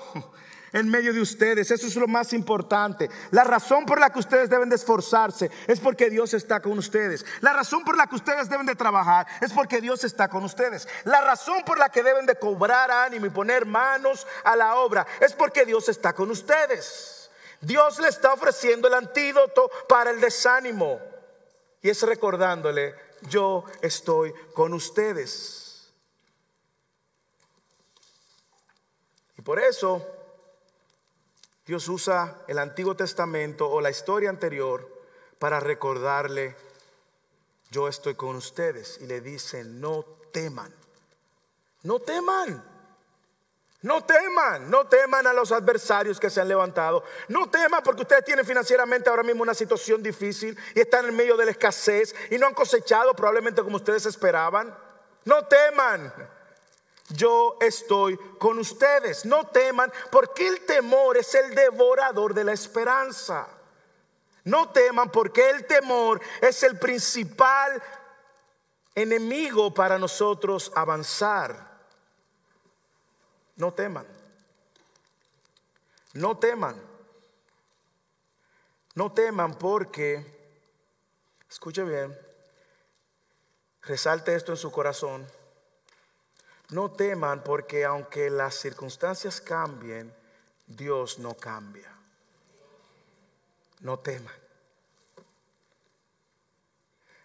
[0.72, 1.70] en medio de ustedes.
[1.70, 3.10] Eso es lo más importante.
[3.30, 7.24] La razón por la que ustedes deben de esforzarse es porque Dios está con ustedes.
[7.40, 10.88] La razón por la que ustedes deben de trabajar es porque Dios está con ustedes.
[11.04, 15.06] La razón por la que deben de cobrar ánimo y poner manos a la obra
[15.20, 17.30] es porque Dios está con ustedes.
[17.60, 21.00] Dios le está ofreciendo el antídoto para el desánimo.
[21.80, 25.92] Y es recordándole, yo estoy con ustedes.
[29.36, 30.21] Y por eso
[31.66, 34.88] Dios usa el Antiguo Testamento o la historia anterior
[35.38, 36.56] para recordarle,
[37.70, 38.98] yo estoy con ustedes.
[39.00, 40.74] Y le dice, no teman,
[41.82, 42.72] no teman.
[43.82, 47.02] No teman, no teman a los adversarios que se han levantado.
[47.26, 51.36] No teman porque ustedes tienen financieramente ahora mismo una situación difícil y están en medio
[51.36, 54.72] de la escasez y no han cosechado probablemente como ustedes esperaban.
[55.24, 56.12] No teman.
[57.14, 59.24] Yo estoy con ustedes.
[59.24, 63.48] No teman porque el temor es el devorador de la esperanza.
[64.44, 67.82] No teman porque el temor es el principal
[68.94, 71.70] enemigo para nosotros avanzar.
[73.56, 74.06] No teman.
[76.14, 76.92] No teman.
[78.94, 80.26] No teman porque,
[81.48, 82.18] escuche bien,
[83.82, 85.26] resalte esto en su corazón.
[86.72, 90.12] No teman porque aunque las circunstancias cambien,
[90.66, 91.92] Dios no cambia.
[93.80, 94.34] No teman.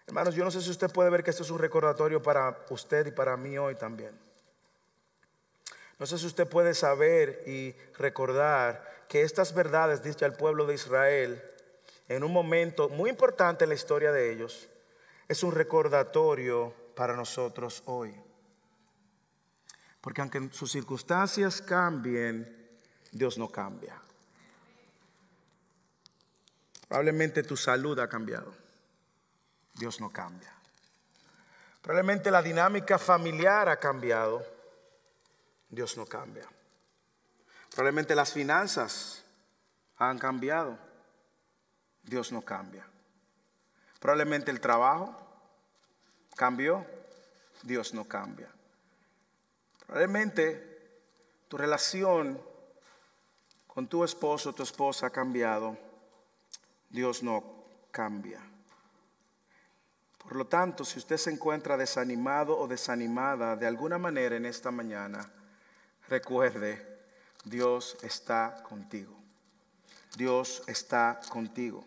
[0.06, 3.06] Hermanos, yo no sé si usted puede ver que esto es un recordatorio para usted
[3.06, 4.18] y para mí hoy también.
[5.98, 10.74] No sé si usted puede saber y recordar que estas verdades, dice al pueblo de
[10.74, 11.42] Israel,
[12.08, 14.68] en un momento muy importante en la historia de ellos,
[15.26, 18.27] es un recordatorio para nosotros hoy.
[20.00, 22.80] Porque aunque sus circunstancias cambien,
[23.10, 24.00] Dios no cambia.
[26.86, 28.54] Probablemente tu salud ha cambiado.
[29.74, 30.52] Dios no cambia.
[31.82, 34.44] Probablemente la dinámica familiar ha cambiado.
[35.68, 36.48] Dios no cambia.
[37.70, 39.22] Probablemente las finanzas
[39.96, 40.78] han cambiado.
[42.02, 42.86] Dios no cambia.
[44.00, 45.14] Probablemente el trabajo
[46.36, 46.86] cambió.
[47.62, 48.48] Dios no cambia.
[49.88, 51.00] Probablemente
[51.48, 52.38] tu relación
[53.66, 55.78] con tu esposo o tu esposa ha cambiado.
[56.90, 58.38] Dios no cambia.
[60.22, 64.70] Por lo tanto, si usted se encuentra desanimado o desanimada de alguna manera en esta
[64.70, 65.26] mañana,
[66.06, 66.86] recuerde,
[67.44, 69.16] Dios está contigo.
[70.18, 71.82] Dios está contigo.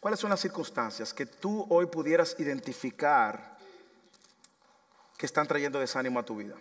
[0.00, 3.56] ¿Cuáles son las circunstancias que tú hoy pudieras identificar
[5.16, 6.56] que están trayendo desánimo a tu vida?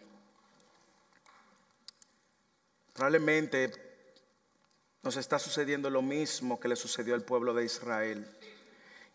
[2.93, 3.71] Probablemente
[5.01, 8.25] nos está sucediendo lo mismo que le sucedió al pueblo de Israel.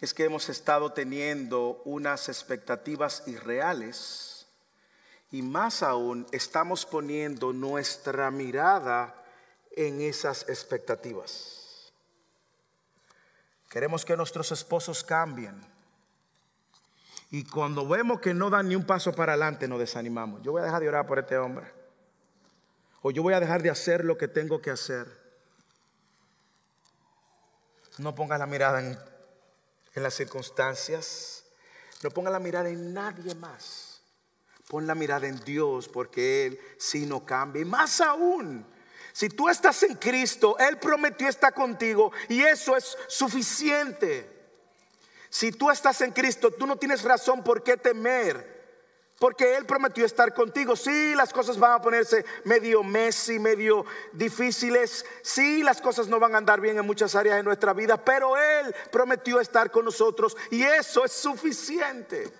[0.00, 4.46] Es que hemos estado teniendo unas expectativas irreales
[5.30, 9.14] y más aún, estamos poniendo nuestra mirada
[9.72, 11.92] en esas expectativas.
[13.68, 15.60] Queremos que nuestros esposos cambien.
[17.30, 20.42] Y cuando vemos que no dan ni un paso para adelante, nos desanimamos.
[20.42, 21.77] Yo voy a dejar de orar por este hombre.
[23.02, 25.06] O yo voy a dejar de hacer lo que tengo que hacer.
[27.98, 28.98] No ponga la mirada en,
[29.94, 31.44] las circunstancias.
[32.02, 34.00] No ponga la mirada en nadie más.
[34.68, 37.62] Pon la mirada en Dios porque Él sí no cambia.
[37.62, 38.64] Y más aún,
[39.12, 44.38] si tú estás en Cristo, Él prometió estar contigo y eso es suficiente.
[45.30, 48.57] Si tú estás en Cristo, tú no tienes razón por qué temer.
[49.18, 50.76] Porque Él prometió estar contigo.
[50.76, 55.04] Sí, las cosas van a ponerse medio messy, medio difíciles.
[55.22, 58.02] Sí, las cosas no van a andar bien en muchas áreas de nuestra vida.
[58.02, 60.36] Pero Él prometió estar con nosotros.
[60.50, 62.32] Y eso es suficiente.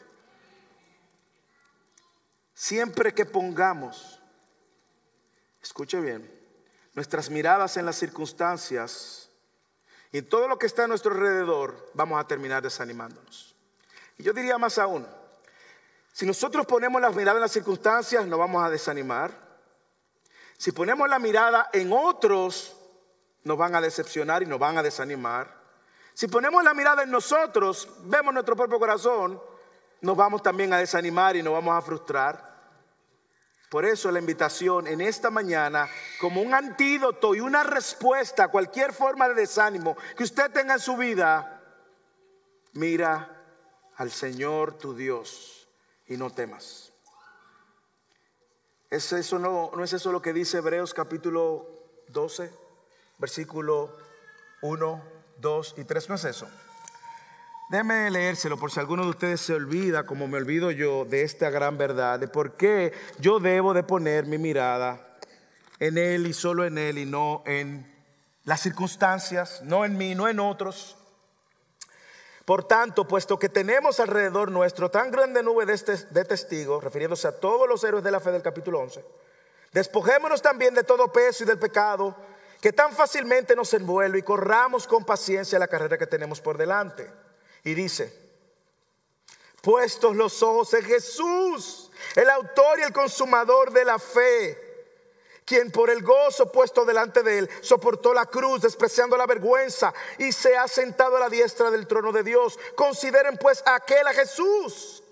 [2.55, 4.21] Siempre que pongamos,
[5.61, 6.29] escuche bien,
[6.95, 9.31] nuestras miradas en las circunstancias
[10.11, 13.55] y en todo lo que está a nuestro alrededor, vamos a terminar desanimándonos.
[14.17, 15.07] Y yo diría más aún,
[16.19, 19.31] si nosotros ponemos la mirada en las circunstancias, nos vamos a desanimar.
[20.57, 22.75] Si ponemos la mirada en otros,
[23.45, 25.49] nos van a decepcionar y nos van a desanimar.
[26.15, 29.41] Si ponemos la mirada en nosotros, vemos nuestro propio corazón,
[30.01, 32.53] nos vamos también a desanimar y nos vamos a frustrar.
[33.71, 35.89] Por eso la invitación en esta mañana,
[36.21, 40.81] como un antídoto y una respuesta a cualquier forma de desánimo que usted tenga en
[40.81, 41.63] su vida,
[42.73, 43.37] mira
[43.95, 45.58] al Señor tu Dios
[46.09, 46.93] y no temas.
[48.91, 51.69] ¿Es eso no, no es eso lo que dice Hebreos capítulo
[52.09, 52.51] 12,
[53.19, 53.95] versículo
[54.63, 55.03] 1,
[55.39, 56.09] 2 y 3?
[56.09, 56.49] ¿No es eso?
[57.69, 61.51] Déjeme leérselo por si alguno de ustedes se olvida, como me olvido yo, de esta
[61.51, 65.19] gran verdad, de por qué yo debo de poner mi mirada
[65.79, 67.95] en Él y solo en Él y no en
[68.45, 70.97] las circunstancias, no en mí, no en otros.
[72.49, 77.39] Por tanto, puesto que tenemos alrededor nuestro tan grande nube de, este, testigos, refiriéndose a
[77.39, 79.05] todos los héroes de la fe del capítulo 11,
[79.71, 82.17] despojémonos también de todo peso y del pecado
[82.59, 87.13] que tan fácilmente nos envuelve y corramos con paciencia la carrera que tenemos por delante.
[87.65, 88.19] Y dice,
[89.61, 94.68] puestos los ojos en Jesús, el autor y el consumador de la fe,
[95.49, 100.31] quien por el gozo puesto delante de él soportó la cruz, despreciando la vergüenza, y
[100.31, 102.59] se ha sentado a la diestra del trono de Dios.
[102.77, 105.03] Consideren pues aquel a Jesús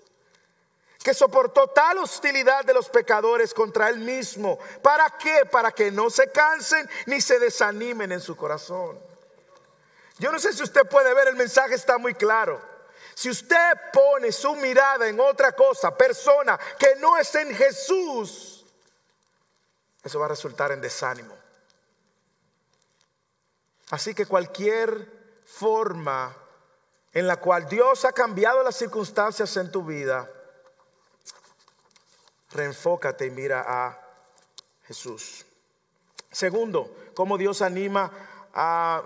[1.03, 4.59] que soportó tal hostilidad de los pecadores contra él mismo.
[4.83, 5.43] ¿Para qué?
[5.49, 8.99] Para que no se cansen ni se desanimen en su corazón.
[10.19, 12.61] Yo no sé si usted puede ver, el mensaje está muy claro.
[13.15, 18.56] Si usted pone su mirada en otra cosa, persona que no es en Jesús,
[20.03, 21.35] eso va a resultar en desánimo.
[23.89, 26.35] Así que cualquier forma
[27.13, 30.29] en la cual Dios ha cambiado las circunstancias en tu vida,
[32.51, 33.99] reenfócate y mira a
[34.85, 35.45] Jesús.
[36.31, 38.11] Segundo, cómo Dios anima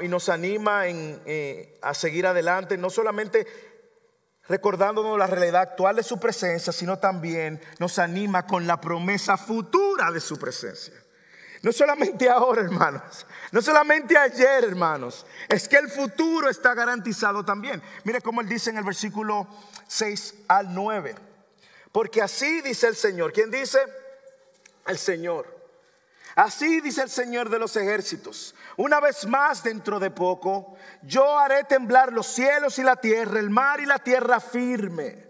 [0.01, 3.70] y nos anima eh, a seguir adelante, no solamente
[4.51, 10.11] recordándonos la realidad actual de su presencia, sino también nos anima con la promesa futura
[10.11, 10.93] de su presencia.
[11.61, 17.81] No solamente ahora, hermanos, no solamente ayer, hermanos, es que el futuro está garantizado también.
[18.03, 19.47] Mire cómo él dice en el versículo
[19.87, 21.15] 6 al 9.
[21.93, 23.31] Porque así dice el Señor.
[23.31, 23.79] ¿Quién dice?
[24.85, 25.61] El Señor.
[26.35, 28.53] Así dice el Señor de los ejércitos.
[28.81, 33.51] Una vez más dentro de poco, yo haré temblar los cielos y la tierra, el
[33.51, 35.29] mar y la tierra firme.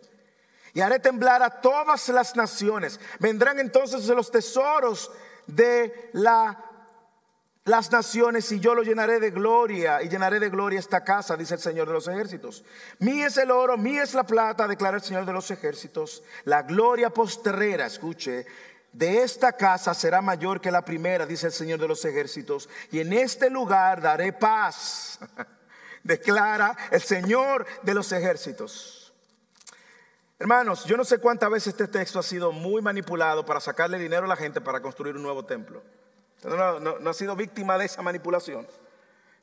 [0.73, 2.97] Y haré temblar a todas las naciones.
[3.19, 5.11] Vendrán entonces los tesoros
[5.47, 11.35] de las naciones y yo lo llenaré de gloria y llenaré de gloria esta casa,
[11.35, 12.63] dice el Señor de los ejércitos.
[12.99, 16.23] Mí es el oro, mí es la plata, declara el Señor de los ejércitos.
[16.45, 18.45] La gloria postrera, escuche,
[18.93, 22.99] de esta casa será mayor que la primera, dice el Señor de los ejércitos, y
[22.99, 25.19] en este lugar daré paz,
[26.04, 29.13] declara el Señor de los ejércitos.
[30.39, 34.25] Hermanos, yo no sé cuántas veces este texto ha sido muy manipulado para sacarle dinero
[34.25, 35.84] a la gente para construir un nuevo templo.
[36.43, 38.67] No, no ha sido víctima de esa manipulación.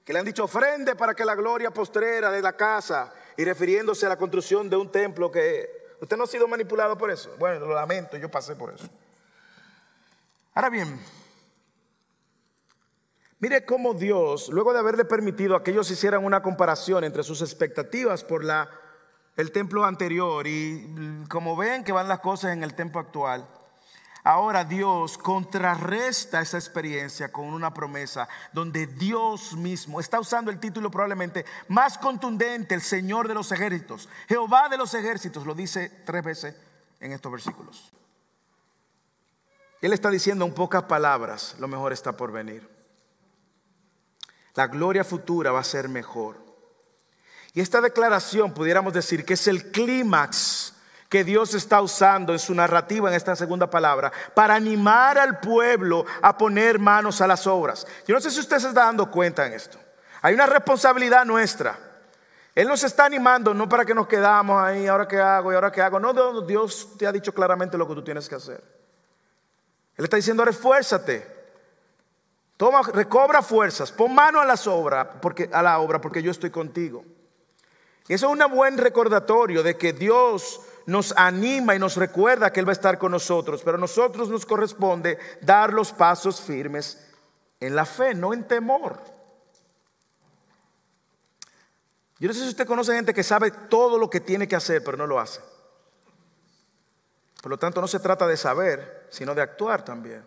[0.05, 4.07] Que le han dicho ofrende para que la gloria postrera de la casa y refiriéndose
[4.07, 5.95] a la construcción de un templo que...
[6.01, 7.33] ¿Usted no ha sido manipulado por eso?
[7.39, 8.89] Bueno, lo lamento, yo pasé por eso.
[10.59, 10.99] Ahora bien,
[13.39, 17.43] mire cómo Dios, luego de haberle permitido a que ellos hicieran una comparación entre sus
[17.43, 18.69] expectativas por la,
[19.37, 23.47] el templo anterior y como ven que van las cosas en el templo actual,
[24.25, 30.91] ahora Dios contrarresta esa experiencia con una promesa donde Dios mismo está usando el título
[30.91, 36.25] probablemente más contundente, el Señor de los ejércitos, Jehová de los ejércitos, lo dice tres
[36.25, 36.57] veces
[36.99, 37.93] en estos versículos.
[39.81, 42.69] Él está diciendo en pocas palabras, lo mejor está por venir.
[44.55, 46.37] La gloria futura va a ser mejor.
[47.55, 50.75] Y esta declaración pudiéramos decir que es el clímax
[51.09, 56.05] que Dios está usando en su narrativa en esta segunda palabra para animar al pueblo
[56.21, 57.87] a poner manos a las obras.
[58.07, 59.79] Yo no sé si usted se está dando cuenta en esto.
[60.23, 61.79] Hay una responsabilidad nuestra
[62.55, 65.71] Él nos está animando no para que nos quedamos ahí, ahora qué hago y ahora
[65.71, 66.01] qué hago.
[66.01, 68.78] No, Dios te ha dicho claramente lo que tú tienes que hacer.
[69.99, 71.37] Él está diciendo, esfuérzate.
[72.57, 77.05] Toma, recobra fuerzas, pon mano a, porque, a la obra porque yo estoy contigo.
[78.09, 82.61] Y eso es un buen recordatorio de que Dios nos anima y nos recuerda que
[82.61, 87.07] Él va a estar con nosotros, pero a nosotros nos corresponde dar los pasos firmes
[87.61, 88.99] en la fe, no en temor.
[92.19, 94.83] Yo no sé si usted conoce gente que sabe todo lo que tiene que hacer,
[94.83, 95.41] pero no lo hace.
[97.43, 100.25] Por lo tanto, no se trata de saber, sino de actuar también,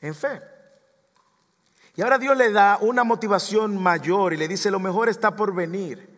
[0.00, 0.40] en fe.
[1.96, 5.54] Y ahora Dios le da una motivación mayor y le dice, lo mejor está por
[5.54, 6.08] venir.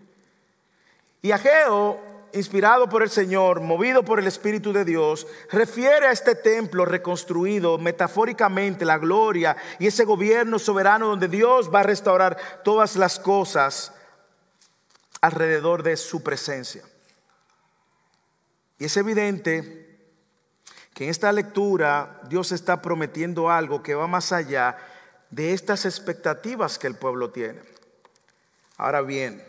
[1.22, 2.00] Y Ageo,
[2.32, 7.78] inspirado por el Señor, movido por el Espíritu de Dios, refiere a este templo reconstruido
[7.78, 13.92] metafóricamente, la gloria y ese gobierno soberano donde Dios va a restaurar todas las cosas
[15.20, 16.82] alrededor de su presencia.
[18.78, 19.81] Y es evidente
[20.94, 24.76] que en esta lectura Dios está prometiendo algo que va más allá
[25.30, 27.60] de estas expectativas que el pueblo tiene.
[28.76, 29.42] Ahora bien,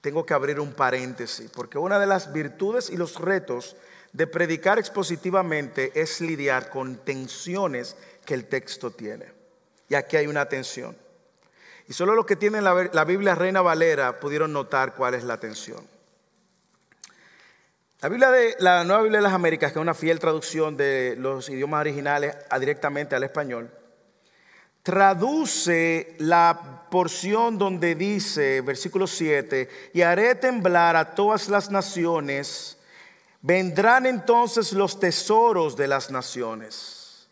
[0.00, 3.76] tengo que abrir un paréntesis, porque una de las virtudes y los retos
[4.12, 9.26] de predicar expositivamente es lidiar con tensiones que el texto tiene.
[9.88, 10.96] Y aquí hay una tensión.
[11.88, 15.40] Y solo los que tienen la, la Biblia Reina Valera pudieron notar cuál es la
[15.40, 15.86] tensión.
[18.02, 21.16] La Biblia de la Nueva Biblia de las Américas, que es una fiel traducción de
[21.18, 23.70] los idiomas originales directamente al español,
[24.82, 32.78] traduce la porción donde dice, versículo 7, y haré temblar a todas las naciones,
[33.42, 37.28] vendrán entonces los tesoros de las naciones.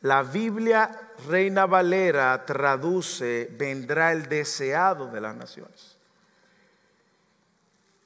[0.00, 0.90] La Biblia
[1.28, 5.96] Reina Valera traduce, vendrá el deseado de las naciones.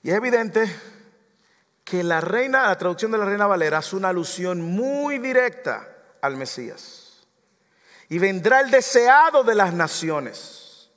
[0.03, 0.70] Y es evidente
[1.89, 5.89] que la reina, la traducción de la Reina Valera es una alusión muy directa
[6.20, 7.24] al Mesías
[8.11, 10.91] y vendrá el deseado de las naciones.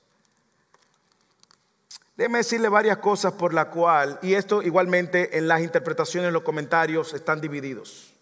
[2.17, 7.13] Déjeme decirle varias cosas por la cual, y esto igualmente en las interpretaciones, los comentarios
[7.13, 8.13] están divididos.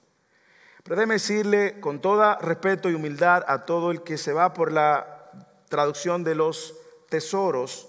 [0.84, 4.72] Pero déjeme decirle con todo respeto y humildad a todo el que se va por
[4.72, 5.32] la
[5.70, 6.76] traducción de los
[7.09, 7.88] tesoros,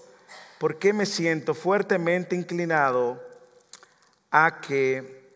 [0.57, 3.30] por qué me siento fuertemente inclinado
[4.31, 5.33] a que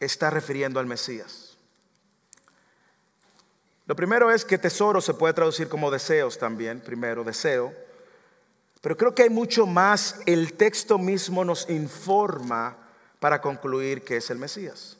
[0.00, 1.56] está refiriendo al Mesías.
[3.86, 7.74] Lo primero es que tesoro se puede traducir como deseos también, primero, deseo.
[8.80, 12.78] Pero creo que hay mucho más, el texto mismo nos informa
[13.18, 14.96] para concluir que es el Mesías.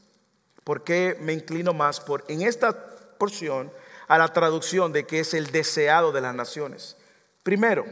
[0.64, 2.72] ¿Por qué me inclino más por, en esta
[3.18, 3.70] porción,
[4.06, 6.96] a la traducción de que es el deseado de las naciones?
[7.42, 7.86] Primero,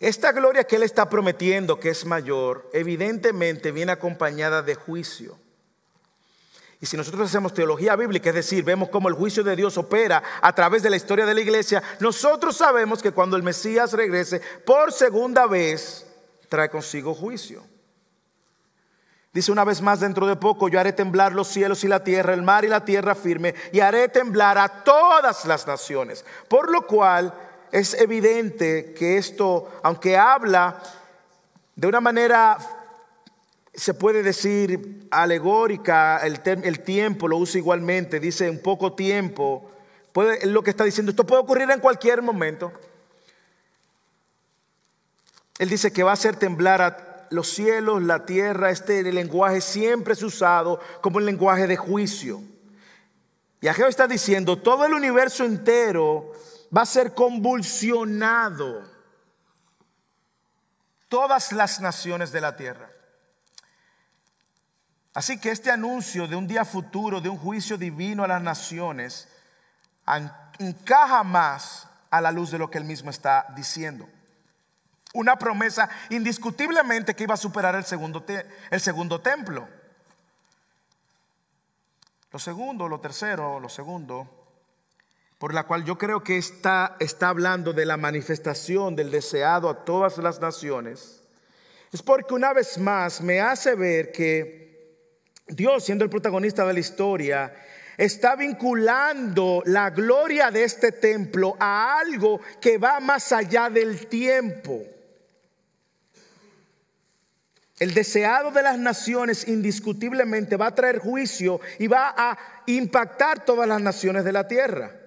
[0.00, 5.38] esta gloria que Él está prometiendo, que es mayor, evidentemente viene acompañada de juicio.
[6.80, 10.22] Y si nosotros hacemos teología bíblica, es decir, vemos cómo el juicio de Dios opera
[10.40, 14.40] a través de la historia de la iglesia, nosotros sabemos que cuando el Mesías regrese
[14.64, 16.06] por segunda vez,
[16.48, 17.62] trae consigo juicio.
[19.34, 22.32] Dice una vez más dentro de poco, yo haré temblar los cielos y la tierra,
[22.32, 26.24] el mar y la tierra firme, y haré temblar a todas las naciones.
[26.48, 27.32] Por lo cual
[27.72, 30.82] es evidente que esto, aunque habla
[31.76, 32.58] de una manera
[33.72, 39.70] se puede decir alegórica, el, el, tiempo lo usa igualmente, dice un poco tiempo,
[40.12, 42.72] puede, lo que está diciendo, esto puede ocurrir en cualquier momento.
[45.58, 50.14] Él dice que va a hacer temblar a los cielos, la tierra, este lenguaje siempre
[50.14, 52.42] es usado como el lenguaje de juicio.
[53.60, 56.32] Y Ageo está diciendo, todo el universo entero
[56.76, 58.88] va a ser convulsionado.
[61.08, 62.90] Todas las naciones de la tierra.
[65.12, 69.28] Así que este anuncio de un día futuro, de un juicio divino a las naciones,
[70.58, 74.08] encaja más a la luz de lo que él mismo está diciendo.
[75.12, 78.24] Una promesa indiscutiblemente que iba a superar el segundo,
[78.70, 79.68] el segundo templo.
[82.30, 84.39] Lo segundo, lo tercero, lo segundo,
[85.40, 89.86] por la cual yo creo que está, está hablando de la manifestación del deseado a
[89.86, 91.22] todas las naciones,
[91.90, 94.98] es porque una vez más me hace ver que
[95.46, 97.54] Dios, siendo el protagonista de la historia,
[97.96, 104.82] está vinculando la gloria de este templo a algo que va más allá del tiempo.
[107.78, 113.66] El deseado de las naciones indiscutiblemente va a traer juicio y va a impactar todas
[113.66, 114.99] las naciones de la tierra.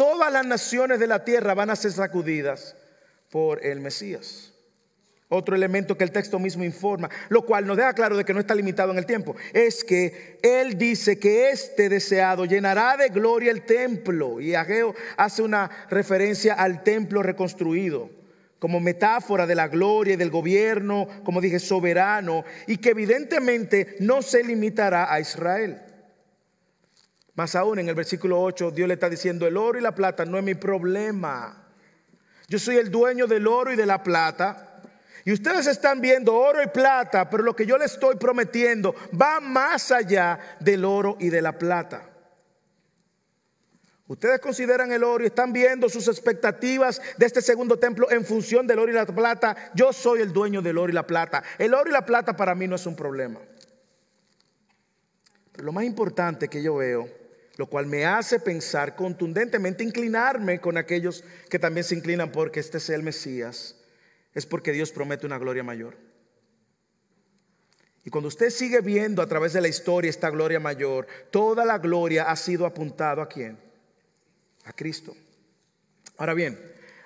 [0.00, 2.74] Todas las naciones de la tierra van a ser sacudidas
[3.28, 4.54] por el Mesías.
[5.28, 8.40] Otro elemento que el texto mismo informa, lo cual nos deja claro de que no
[8.40, 13.50] está limitado en el tiempo, es que Él dice que este deseado llenará de gloria
[13.50, 14.40] el templo.
[14.40, 18.08] Y Ageo hace una referencia al templo reconstruido
[18.58, 24.22] como metáfora de la gloria y del gobierno, como dije, soberano, y que evidentemente no
[24.22, 25.82] se limitará a Israel.
[27.40, 30.26] Más aún en el versículo 8, Dios le está diciendo, el oro y la plata
[30.26, 31.72] no es mi problema.
[32.48, 34.82] Yo soy el dueño del oro y de la plata.
[35.24, 39.40] Y ustedes están viendo oro y plata, pero lo que yo les estoy prometiendo va
[39.40, 42.10] más allá del oro y de la plata.
[44.06, 48.66] Ustedes consideran el oro y están viendo sus expectativas de este segundo templo en función
[48.66, 49.56] del oro y la plata.
[49.74, 51.42] Yo soy el dueño del oro y la plata.
[51.56, 53.40] El oro y la plata para mí no es un problema.
[55.52, 57.19] Pero lo más importante que yo veo,
[57.60, 62.80] lo cual me hace pensar contundentemente, inclinarme con aquellos que también se inclinan porque este
[62.80, 63.76] sea el Mesías,
[64.32, 65.98] es porque Dios promete una gloria mayor.
[68.02, 71.76] Y cuando usted sigue viendo a través de la historia esta gloria mayor, toda la
[71.76, 73.58] gloria ha sido apuntado a quién?
[74.64, 75.14] A Cristo.
[76.16, 76.58] Ahora bien,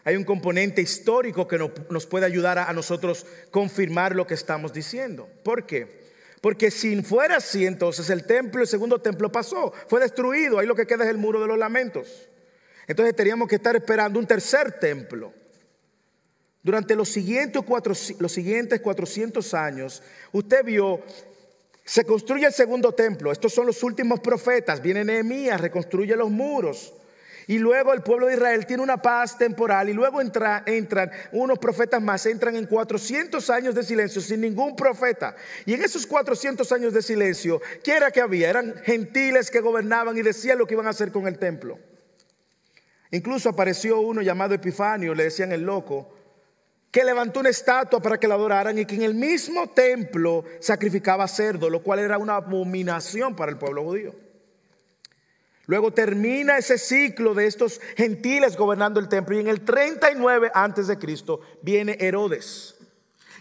[0.04, 5.28] hay un componente histórico que nos puede ayudar a nosotros confirmar lo que estamos diciendo.
[5.42, 6.03] ¿Por qué?
[6.44, 10.58] Porque si fuera así, entonces el templo, el segundo templo pasó, fue destruido.
[10.58, 12.28] Ahí lo que queda es el muro de los lamentos.
[12.86, 15.32] Entonces teníamos que estar esperando un tercer templo.
[16.62, 17.62] Durante los siguientes,
[18.18, 21.00] los siguientes 400 años, usted vio,
[21.82, 23.32] se construye el segundo templo.
[23.32, 24.82] Estos son los últimos profetas.
[24.82, 26.92] Viene Nehemías, reconstruye los muros.
[27.46, 32.00] Y luego el pueblo de Israel tiene una paz temporal y luego entran unos profetas
[32.00, 35.36] más, entran en 400 años de silencio sin ningún profeta.
[35.66, 38.48] Y en esos 400 años de silencio, ¿qué era que había?
[38.48, 41.78] Eran gentiles que gobernaban y decían lo que iban a hacer con el templo.
[43.10, 46.14] Incluso apareció uno llamado Epifanio, le decían el loco,
[46.90, 51.28] que levantó una estatua para que la adoraran y que en el mismo templo sacrificaba
[51.28, 54.23] cerdo, lo cual era una abominación para el pueblo judío.
[55.66, 60.86] Luego termina ese ciclo de estos gentiles gobernando el templo y en el 39 antes
[60.86, 62.76] de Cristo viene Herodes.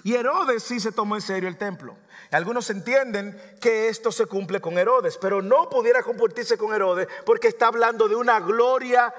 [0.03, 1.97] Y Herodes sí se tomó en serio el templo.
[2.31, 7.49] Algunos entienden que esto se cumple con Herodes, pero no pudiera compartirse con Herodes porque
[7.49, 9.13] está hablando de una gloria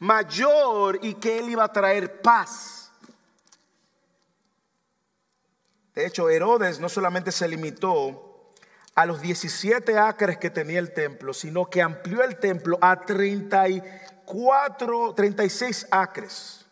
[0.00, 2.92] mayor y que él iba a traer paz.
[5.94, 8.29] De hecho, Herodes no solamente se limitó
[9.00, 15.14] a los 17 acres que tenía el templo, sino que amplió el templo a 34,
[15.14, 16.66] 36 acres.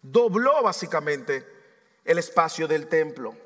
[0.00, 1.46] Dobló básicamente
[2.06, 3.36] el espacio del templo.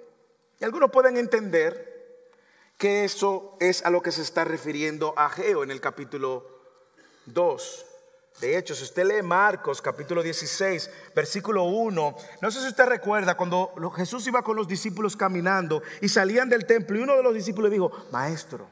[0.61, 2.31] Y algunos pueden entender
[2.79, 6.47] que eso es a lo que se está refiriendo a Geo en el capítulo
[7.27, 7.87] 2.
[8.41, 13.37] De hecho, si usted lee Marcos capítulo 16, versículo 1, no sé si usted recuerda
[13.37, 17.35] cuando Jesús iba con los discípulos caminando y salían del templo y uno de los
[17.35, 18.69] discípulos dijo, maestro,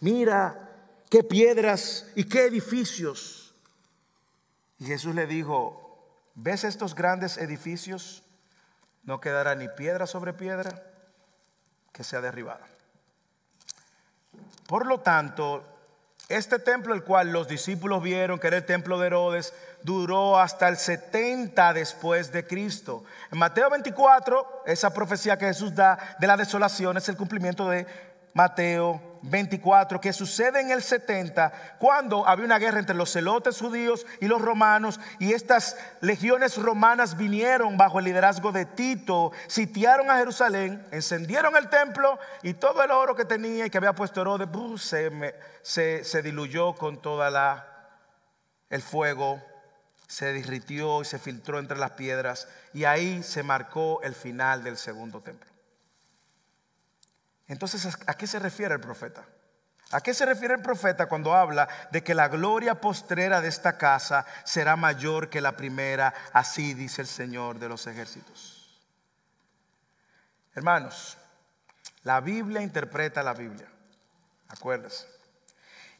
[0.00, 0.70] mira
[1.08, 3.52] qué piedras y qué edificios.
[4.78, 8.22] Y Jesús le dijo, ¿ves estos grandes edificios?
[9.02, 10.82] No quedará ni piedra sobre piedra
[11.92, 12.66] que sea derribada.
[14.68, 15.64] Por lo tanto,
[16.30, 19.52] este templo, el cual los discípulos vieron que era el templo de Herodes,
[19.82, 23.04] duró hasta el 70 después de Cristo.
[23.32, 27.86] En Mateo 24, esa profecía que Jesús da de la desolación es el cumplimiento de
[28.34, 34.06] Mateo 24, que sucede en el 70, cuando había una guerra entre los celotes judíos
[34.20, 40.16] y los romanos, y estas legiones romanas vinieron bajo el liderazgo de Tito, sitiaron a
[40.16, 44.48] Jerusalén, encendieron el templo y todo el oro que tenía y que había puesto Herodes
[45.62, 47.66] se, se, diluyó con toda la
[48.70, 49.42] el fuego,
[50.06, 54.76] se derritió y se filtró entre las piedras, y ahí se marcó el final del
[54.76, 55.49] segundo templo.
[57.50, 59.24] Entonces, ¿a qué se refiere el profeta?
[59.90, 63.76] ¿A qué se refiere el profeta cuando habla de que la gloria postrera de esta
[63.76, 66.14] casa será mayor que la primera?
[66.32, 68.80] Así dice el Señor de los ejércitos.
[70.54, 71.18] Hermanos,
[72.04, 73.66] la Biblia interpreta la Biblia.
[74.48, 75.08] Acuérdense.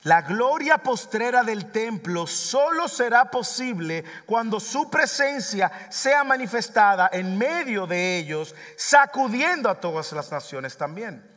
[0.05, 7.89] La gloria postrera del templo solo será posible cuando su presencia sea manifestada en medio
[7.89, 11.30] de ellos, sacudiendo a todas las naciones también.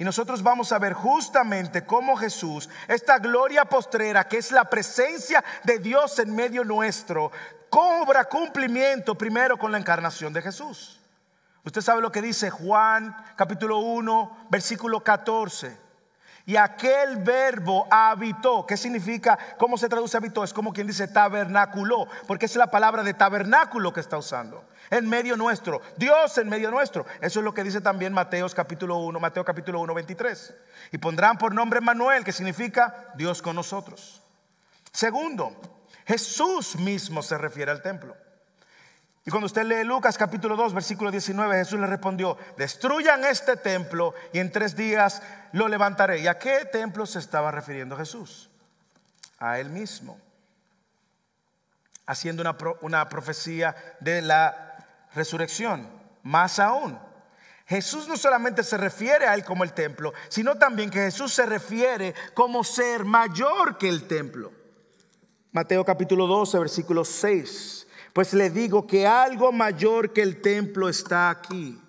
[0.00, 5.44] Y nosotros vamos a ver justamente cómo Jesús, esta gloria postrera que es la presencia
[5.62, 7.30] de Dios en medio nuestro,
[7.68, 10.98] cobra cumplimiento primero con la encarnación de Jesús.
[11.66, 15.76] Usted sabe lo que dice Juan capítulo 1, versículo 14.
[16.46, 19.38] Y aquel verbo habitó, ¿qué significa?
[19.58, 20.42] ¿Cómo se traduce habitó?
[20.42, 24.64] Es como quien dice tabernáculo, porque es la palabra de tabernáculo que está usando.
[24.90, 27.06] En medio nuestro, Dios en medio nuestro.
[27.20, 30.54] Eso es lo que dice también Mateo capítulo 1, Mateo capítulo 1, 23.
[30.90, 34.20] Y pondrán por nombre Manuel, que significa Dios con nosotros.
[34.92, 35.56] Segundo,
[36.06, 38.16] Jesús mismo se refiere al templo.
[39.24, 44.14] Y cuando usted lee Lucas capítulo 2, versículo 19, Jesús le respondió, destruyan este templo
[44.32, 45.22] y en tres días
[45.52, 46.18] lo levantaré.
[46.18, 48.50] ¿Y a qué templo se estaba refiriendo Jesús?
[49.38, 50.18] A él mismo.
[52.06, 54.69] Haciendo una, una profecía de la
[55.14, 55.88] resurrección.
[56.22, 56.98] Más aún,
[57.66, 61.46] Jesús no solamente se refiere a él como el templo, sino también que Jesús se
[61.46, 64.52] refiere como ser mayor que el templo.
[65.52, 67.86] Mateo capítulo 12, versículo 6.
[68.12, 71.80] Pues le digo que algo mayor que el templo está aquí.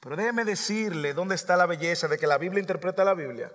[0.00, 3.52] Pero déjeme decirle dónde está la belleza de que la Biblia interpreta la Biblia.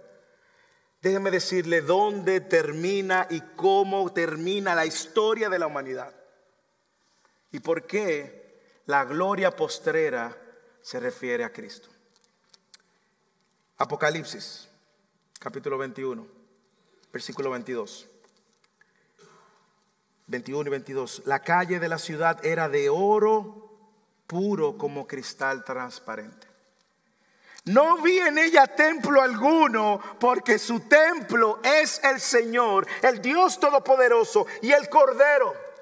[1.02, 6.14] Déjeme decirle dónde termina y cómo termina la historia de la humanidad.
[7.54, 10.36] Y por qué la gloria postrera
[10.82, 11.88] se refiere a Cristo.
[13.78, 14.68] Apocalipsis,
[15.39, 16.26] capítulo 21,
[17.12, 18.08] versículo 22.
[20.26, 21.22] 21 y 22.
[21.26, 23.70] La calle de la ciudad era de oro
[24.26, 26.47] puro como cristal transparente.
[27.66, 34.47] No vi en ella templo alguno, porque su templo es el Señor, el Dios Todopoderoso
[34.64, 35.72] y el Cordero.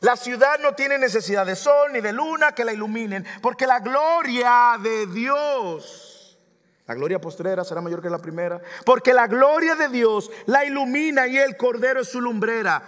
[0.00, 3.80] La ciudad no tiene necesidad de sol ni de luna que la iluminen, porque la
[3.80, 6.38] gloria de Dios,
[6.86, 11.26] la gloria postrera será mayor que la primera, porque la gloria de Dios la ilumina
[11.26, 12.82] y el Cordero es su lumbrera.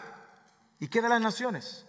[0.79, 1.85] ¿Y qué de las naciones?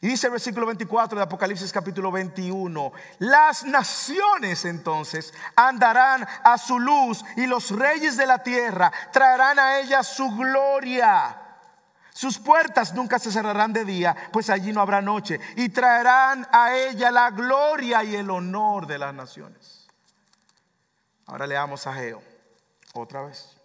[0.00, 6.80] Y dice el versículo 24 de Apocalipsis capítulo 21, las naciones entonces andarán a su
[6.80, 11.41] luz y los reyes de la tierra traerán a ella su gloria.
[12.12, 15.40] Sus puertas nunca se cerrarán de día, pues allí no habrá noche.
[15.56, 19.88] Y traerán a ella la gloria y el honor de las naciones.
[21.26, 22.22] Ahora leamos a Geo
[22.92, 23.56] otra vez.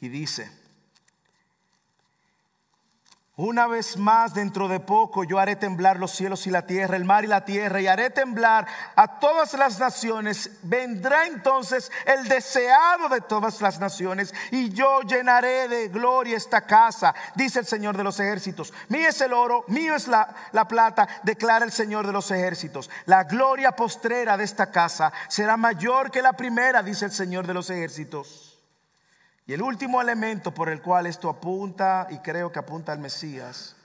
[0.00, 0.50] Y dice,
[3.36, 7.04] una vez más, dentro de poco, yo haré temblar los cielos y la tierra, el
[7.04, 8.64] mar y la tierra, y haré temblar
[8.94, 10.58] a todas las naciones.
[10.62, 17.12] Vendrá entonces el deseado de todas las naciones, y yo llenaré de gloria esta casa,
[17.34, 18.72] dice el Señor de los ejércitos.
[18.88, 22.88] Mío es el oro, mío es la, la plata, declara el Señor de los ejércitos.
[23.06, 27.54] La gloria postrera de esta casa será mayor que la primera, dice el Señor de
[27.54, 28.43] los ejércitos.
[29.46, 33.76] Y el último elemento por el cual esto apunta, y creo que apunta al Mesías,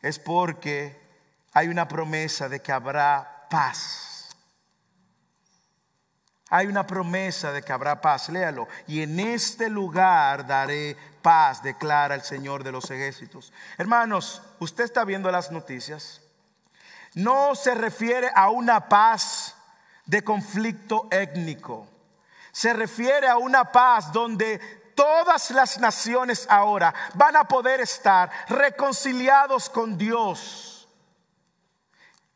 [0.00, 1.00] es porque
[1.52, 4.28] hay una promesa de que habrá paz.
[6.50, 8.68] Hay una promesa de que habrá paz, léalo.
[8.86, 13.52] Y en este lugar daré paz, declara el Señor de los ejércitos.
[13.78, 16.20] Hermanos, usted está viendo las noticias.
[17.14, 19.56] No se refiere a una paz
[20.04, 21.88] de conflicto étnico.
[22.52, 29.68] Se refiere a una paz donde todas las naciones ahora van a poder estar reconciliados
[29.68, 30.86] con Dios.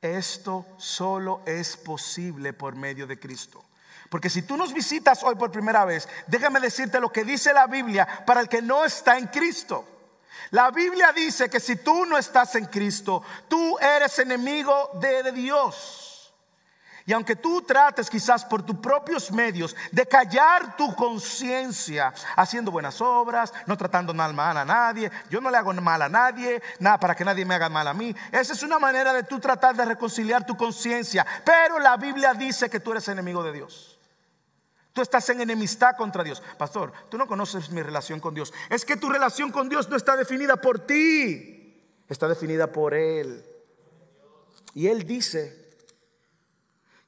[0.02, 3.64] Esto solo es posible por medio de Cristo.
[4.10, 7.68] Porque si tú nos visitas hoy por primera vez, déjame decirte lo que dice la
[7.68, 9.84] Biblia para el que no está en Cristo.
[10.50, 16.15] La Biblia dice que si tú no estás en Cristo, tú eres enemigo de Dios.
[17.09, 23.00] Y aunque tú trates quizás por tus propios medios de callar tu conciencia, haciendo buenas
[23.00, 27.14] obras, no tratando mal a nadie, yo no le hago mal a nadie, nada para
[27.14, 28.12] que nadie me haga mal a mí.
[28.32, 31.24] Esa es una manera de tú tratar de reconciliar tu conciencia.
[31.44, 34.00] Pero la Biblia dice que tú eres enemigo de Dios.
[34.92, 36.42] Tú estás en enemistad contra Dios.
[36.59, 38.52] Pastor, tú no conoces mi relación con Dios.
[38.68, 43.44] Es que tu relación con Dios no está definida por ti, está definida por Él.
[44.74, 45.65] Y Él dice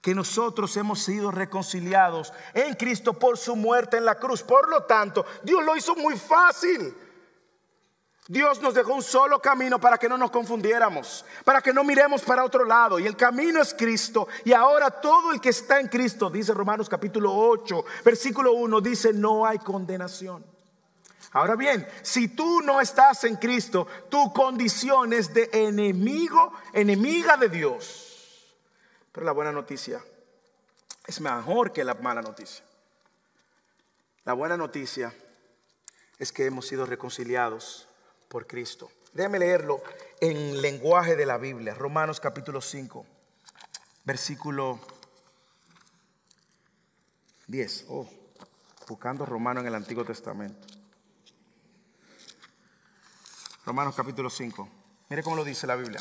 [0.08, 4.42] que nosotros hemos sido reconciliados en Cristo por su muerte en la cruz.
[4.42, 6.96] Por lo tanto, Dios lo hizo muy fácil.
[8.26, 12.22] Dios nos dejó un solo camino para que no nos confundiéramos, para que no miremos
[12.22, 12.98] para otro lado.
[12.98, 14.28] Y el camino es Cristo.
[14.46, 19.12] Y ahora todo el que está en Cristo, dice Romanos capítulo 8, versículo 1, dice,
[19.12, 20.42] no hay condenación.
[21.32, 27.50] Ahora bien, si tú no estás en Cristo, tu condición es de enemigo, enemiga de
[27.50, 28.07] Dios.
[29.12, 30.02] Pero la buena noticia
[31.06, 32.64] es mejor que la mala noticia.
[34.24, 35.14] La buena noticia
[36.18, 37.88] es que hemos sido reconciliados
[38.28, 38.90] por Cristo.
[39.12, 39.82] Déjame leerlo
[40.20, 43.06] en lenguaje de la Biblia, Romanos capítulo 5,
[44.04, 44.78] versículo
[47.46, 47.86] 10.
[47.88, 48.06] Oh,
[48.86, 50.66] buscando Romano en el Antiguo Testamento.
[53.64, 54.68] Romanos capítulo 5.
[55.08, 56.00] Mire cómo lo dice la Biblia.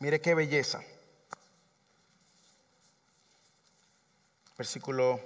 [0.00, 0.82] Mire qué belleza.
[4.56, 5.20] Versículo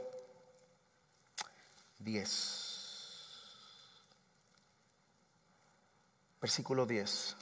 [2.01, 2.65] 10.
[6.41, 7.37] Versículo 10.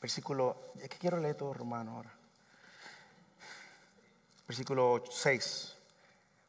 [0.00, 2.14] Versículo, es que quiero leer todo Romano ahora.
[4.46, 5.74] Versículo 6.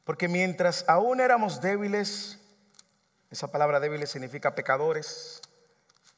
[0.03, 2.38] Porque mientras aún éramos débiles,
[3.32, 5.41] esa palabra débiles significa pecadores.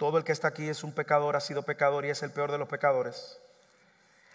[0.01, 2.51] Todo el que está aquí es un pecador, ha sido pecador y es el peor
[2.51, 3.37] de los pecadores.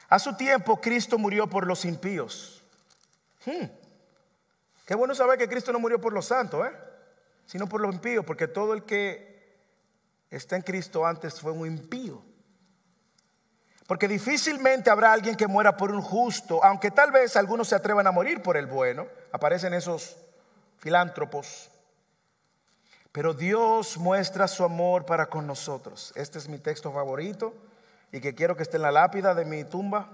[0.08, 2.62] A su tiempo Cristo murió por los impíos.
[3.44, 3.66] Hmm.
[4.86, 6.72] Qué bueno saber que Cristo no murió por los santos, ¿eh?
[7.46, 9.56] sino por los impíos, porque todo el que
[10.30, 12.22] está en Cristo antes fue un impío.
[13.88, 18.06] Porque difícilmente habrá alguien que muera por un justo, aunque tal vez algunos se atrevan
[18.06, 19.08] a morir por el bueno.
[19.32, 20.16] Aparecen esos
[20.78, 21.72] filántropos.
[23.16, 26.12] Pero Dios muestra su amor para con nosotros.
[26.16, 27.54] Este es mi texto favorito
[28.12, 30.06] y que quiero que esté en la lápida de mi tumba.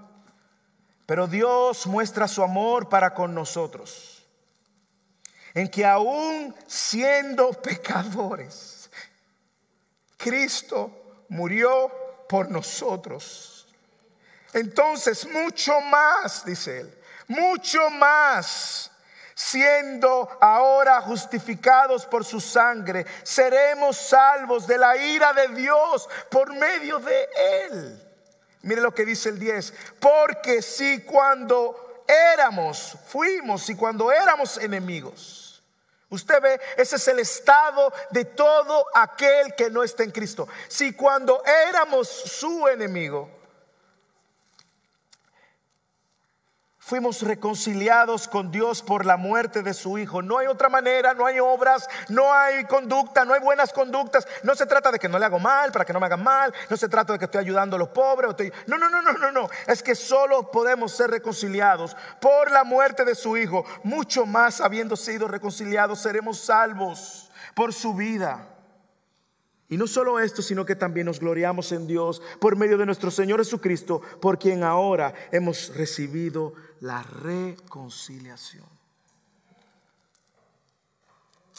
[1.05, 4.25] Pero Dios muestra su amor para con nosotros.
[5.53, 8.89] En que aún siendo pecadores,
[10.15, 11.91] Cristo murió
[12.29, 13.67] por nosotros.
[14.53, 16.97] Entonces, mucho más, dice él,
[17.27, 18.92] mucho más,
[19.43, 26.99] siendo ahora justificados por su sangre, seremos salvos de la ira de Dios por medio
[26.99, 27.29] de
[27.65, 28.01] él.
[28.61, 35.41] Mire lo que dice el 10, porque si cuando éramos, fuimos, y cuando éramos enemigos,
[36.09, 40.47] Usted ve, ese es el estado de todo aquel que no está en Cristo.
[40.67, 43.31] Si cuando éramos su enemigo,
[46.85, 50.21] fuimos reconciliados con Dios por la muerte de su Hijo.
[50.21, 54.27] No hay otra manera, no hay obras, no hay conducta, no hay buenas conductas.
[54.43, 56.53] No se trata de que no le hago mal para que no me hagan mal.
[56.69, 58.53] No se trata de que estoy ayudando a los pobres.
[58.67, 59.49] No, no, no, no, no, no.
[59.65, 63.65] Es que solo podemos ser reconciliados por la muerte de su Hijo.
[63.83, 68.52] Mucho más habiendo sido reconciliados, seremos salvos por su vida.
[69.73, 73.09] Y no solo esto, sino que también nos gloriamos en Dios por medio de nuestro
[73.09, 78.67] Señor Jesucristo, por quien ahora hemos recibido la reconciliación.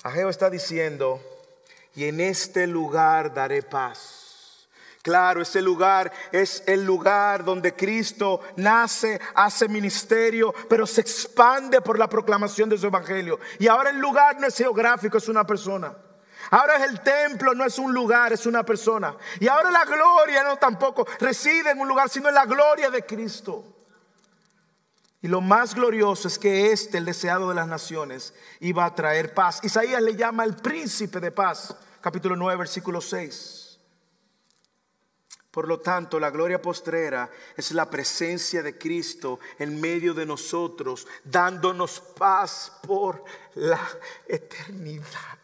[0.04, 1.20] Ageo está diciendo,
[1.96, 4.68] y en este lugar daré paz.
[5.02, 11.98] Claro, ese lugar es el lugar donde Cristo nace, hace ministerio, pero se expande por
[11.98, 13.40] la proclamación de su evangelio.
[13.58, 15.96] Y ahora el lugar no es geográfico, es una persona.
[16.50, 19.16] Ahora es el templo, no es un lugar, es una persona.
[19.40, 23.04] Y ahora la gloria no tampoco reside en un lugar, sino en la gloria de
[23.04, 23.64] Cristo.
[25.22, 29.32] Y lo más glorioso es que este, el deseado de las naciones, iba a traer
[29.32, 29.60] paz.
[29.62, 33.78] Isaías le llama el príncipe de paz, capítulo 9, versículo 6.
[35.50, 41.06] Por lo tanto, la gloria postrera es la presencia de Cristo en medio de nosotros,
[41.22, 43.24] dándonos paz por
[43.54, 43.80] la
[44.26, 45.38] eternidad.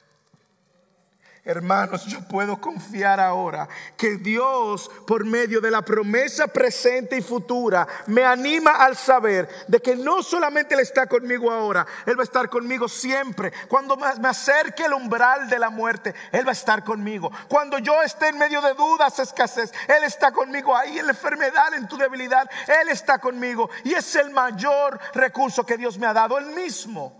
[1.42, 3.66] Hermanos, yo puedo confiar ahora
[3.96, 9.80] que Dios, por medio de la promesa presente y futura, me anima al saber de
[9.80, 13.54] que no solamente Él está conmigo ahora, Él va a estar conmigo siempre.
[13.68, 17.32] Cuando me acerque el umbral de la muerte, Él va a estar conmigo.
[17.48, 20.76] Cuando yo esté en medio de dudas, escasez, Él está conmigo.
[20.76, 22.50] Ahí en la enfermedad, en tu debilidad,
[22.82, 23.70] Él está conmigo.
[23.84, 27.18] Y es el mayor recurso que Dios me ha dado, Él mismo,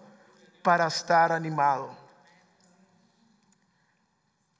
[0.63, 2.00] para estar animado.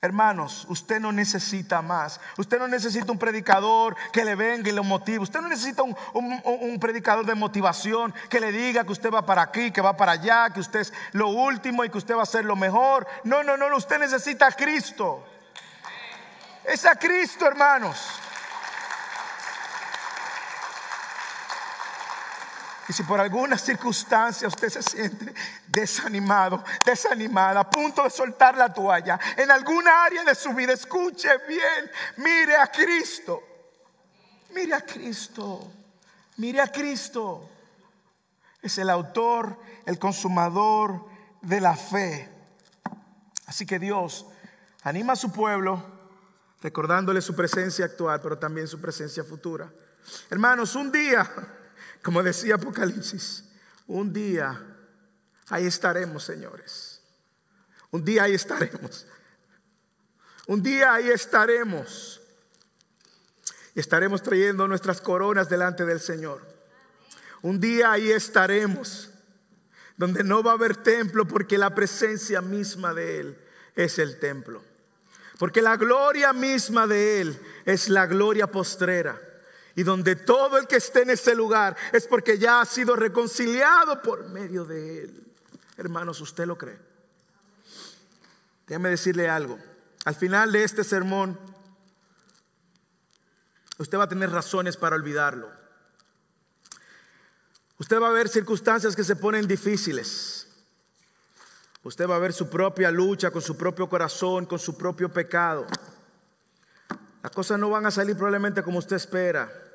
[0.03, 2.21] Hermanos, usted no necesita más.
[2.39, 5.19] Usted no necesita un predicador que le venga y lo motive.
[5.19, 9.71] Usted no necesita un, predicador de motivación que le diga que usted va para aquí,
[9.71, 12.47] que va para allá, que usted es lo último y que usted va a ser
[12.47, 13.07] lo mejor.
[13.25, 15.23] No, no, no, usted necesita a Cristo.
[16.65, 17.99] Es a Cristo, hermanos.
[22.91, 25.33] Y si por alguna circunstancia usted se siente
[25.69, 31.29] desanimado, desanimada, a punto de soltar la toalla, en alguna área de su vida, escuche
[31.47, 33.45] bien, mire a Cristo.
[34.53, 35.71] Mire a Cristo.
[36.39, 37.49] Mire a Cristo.
[38.61, 41.07] Es el autor, el consumador
[41.43, 42.29] de la fe.
[43.47, 44.27] Así que Dios
[44.83, 45.81] anima a su pueblo,
[46.61, 49.71] recordándole su presencia actual, pero también su presencia futura.
[50.29, 51.31] Hermanos, un día
[52.03, 53.45] como decía Apocalipsis,
[53.87, 54.61] un día
[55.49, 57.03] ahí estaremos, señores.
[57.91, 59.07] Un día ahí estaremos.
[60.47, 62.21] Un día ahí estaremos.
[63.75, 66.41] Y estaremos trayendo nuestras coronas delante del Señor.
[67.43, 69.11] Un día ahí estaremos.
[69.97, 73.39] donde no va a haber templo porque la presencia misma de Él
[73.75, 74.65] es el templo.
[75.39, 79.21] Porque la gloria misma de Él es la gloria postrera.
[79.81, 84.03] Y donde todo el que esté en ese lugar es porque ya ha sido reconciliado
[84.03, 85.25] por medio de Él.
[85.79, 86.79] Hermanos, ¿usted lo cree?
[88.67, 89.59] Déjame decirle algo.
[90.05, 91.41] Al final de este sermón,
[93.79, 95.51] usted va a tener razones para olvidarlo.
[97.79, 100.47] Usted va a ver circunstancias que se ponen difíciles.
[101.85, 105.67] Usted va a ver su propia lucha con su propio corazón, con su propio pecado.
[107.23, 109.69] Las cosas no van a salir probablemente como usted espera.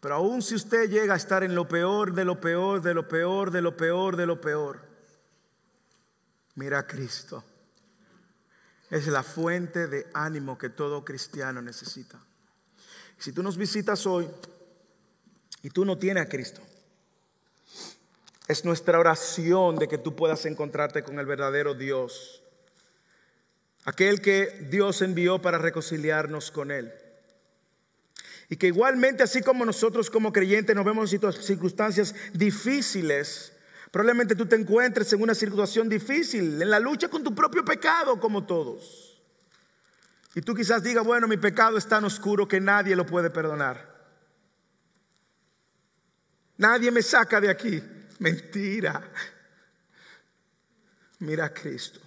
[0.00, 3.08] Pero aún si usted llega a estar en lo peor, de lo peor, de lo
[3.08, 4.80] peor, de lo peor, de lo peor,
[6.54, 7.44] mira a Cristo.
[8.90, 12.20] Es la fuente de ánimo que todo cristiano necesita.
[13.18, 14.28] Si tú nos visitas hoy,
[15.66, 16.60] y tú no tienes a Cristo.
[18.46, 22.40] Es nuestra oración de que tú puedas encontrarte con el verdadero Dios,
[23.84, 26.92] aquel que Dios envió para reconciliarnos con Él.
[28.48, 33.52] Y que igualmente, así como nosotros como creyentes nos vemos en circunstancias difíciles,
[33.90, 38.20] probablemente tú te encuentres en una situación difícil, en la lucha con tu propio pecado,
[38.20, 39.20] como todos.
[40.34, 43.96] Y tú quizás digas, bueno, mi pecado es tan oscuro que nadie lo puede perdonar.
[46.58, 47.82] Nadie me saca de aquí.
[48.18, 49.02] Mentira.
[51.18, 52.00] Mira a Cristo.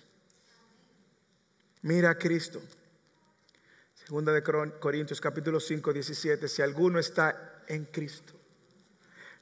[1.81, 2.61] Mira a Cristo.
[4.09, 6.47] Segunda de Corintios capítulo 5, 17.
[6.47, 8.33] Si alguno está en Cristo,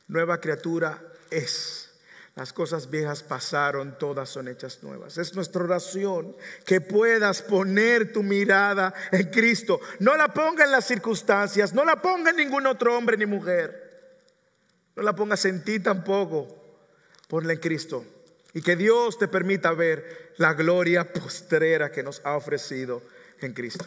[0.10, 1.02] nueva criatura
[1.32, 1.98] es.
[2.36, 5.18] Las cosas viejas pasaron, todas son hechas nuevas.
[5.18, 9.80] Es nuestra oración que puedas poner tu mirada en Cristo.
[10.00, 14.20] No la ponga en las circunstancias, no la ponga en ningún otro hombre ni mujer.
[14.98, 16.46] No la pongas en ti tampoco.
[17.30, 18.04] Ponla en Cristo.
[18.54, 23.02] Y que Dios te permita ver la gloria postrera que nos ha ofrecido
[23.40, 23.86] en Cristo.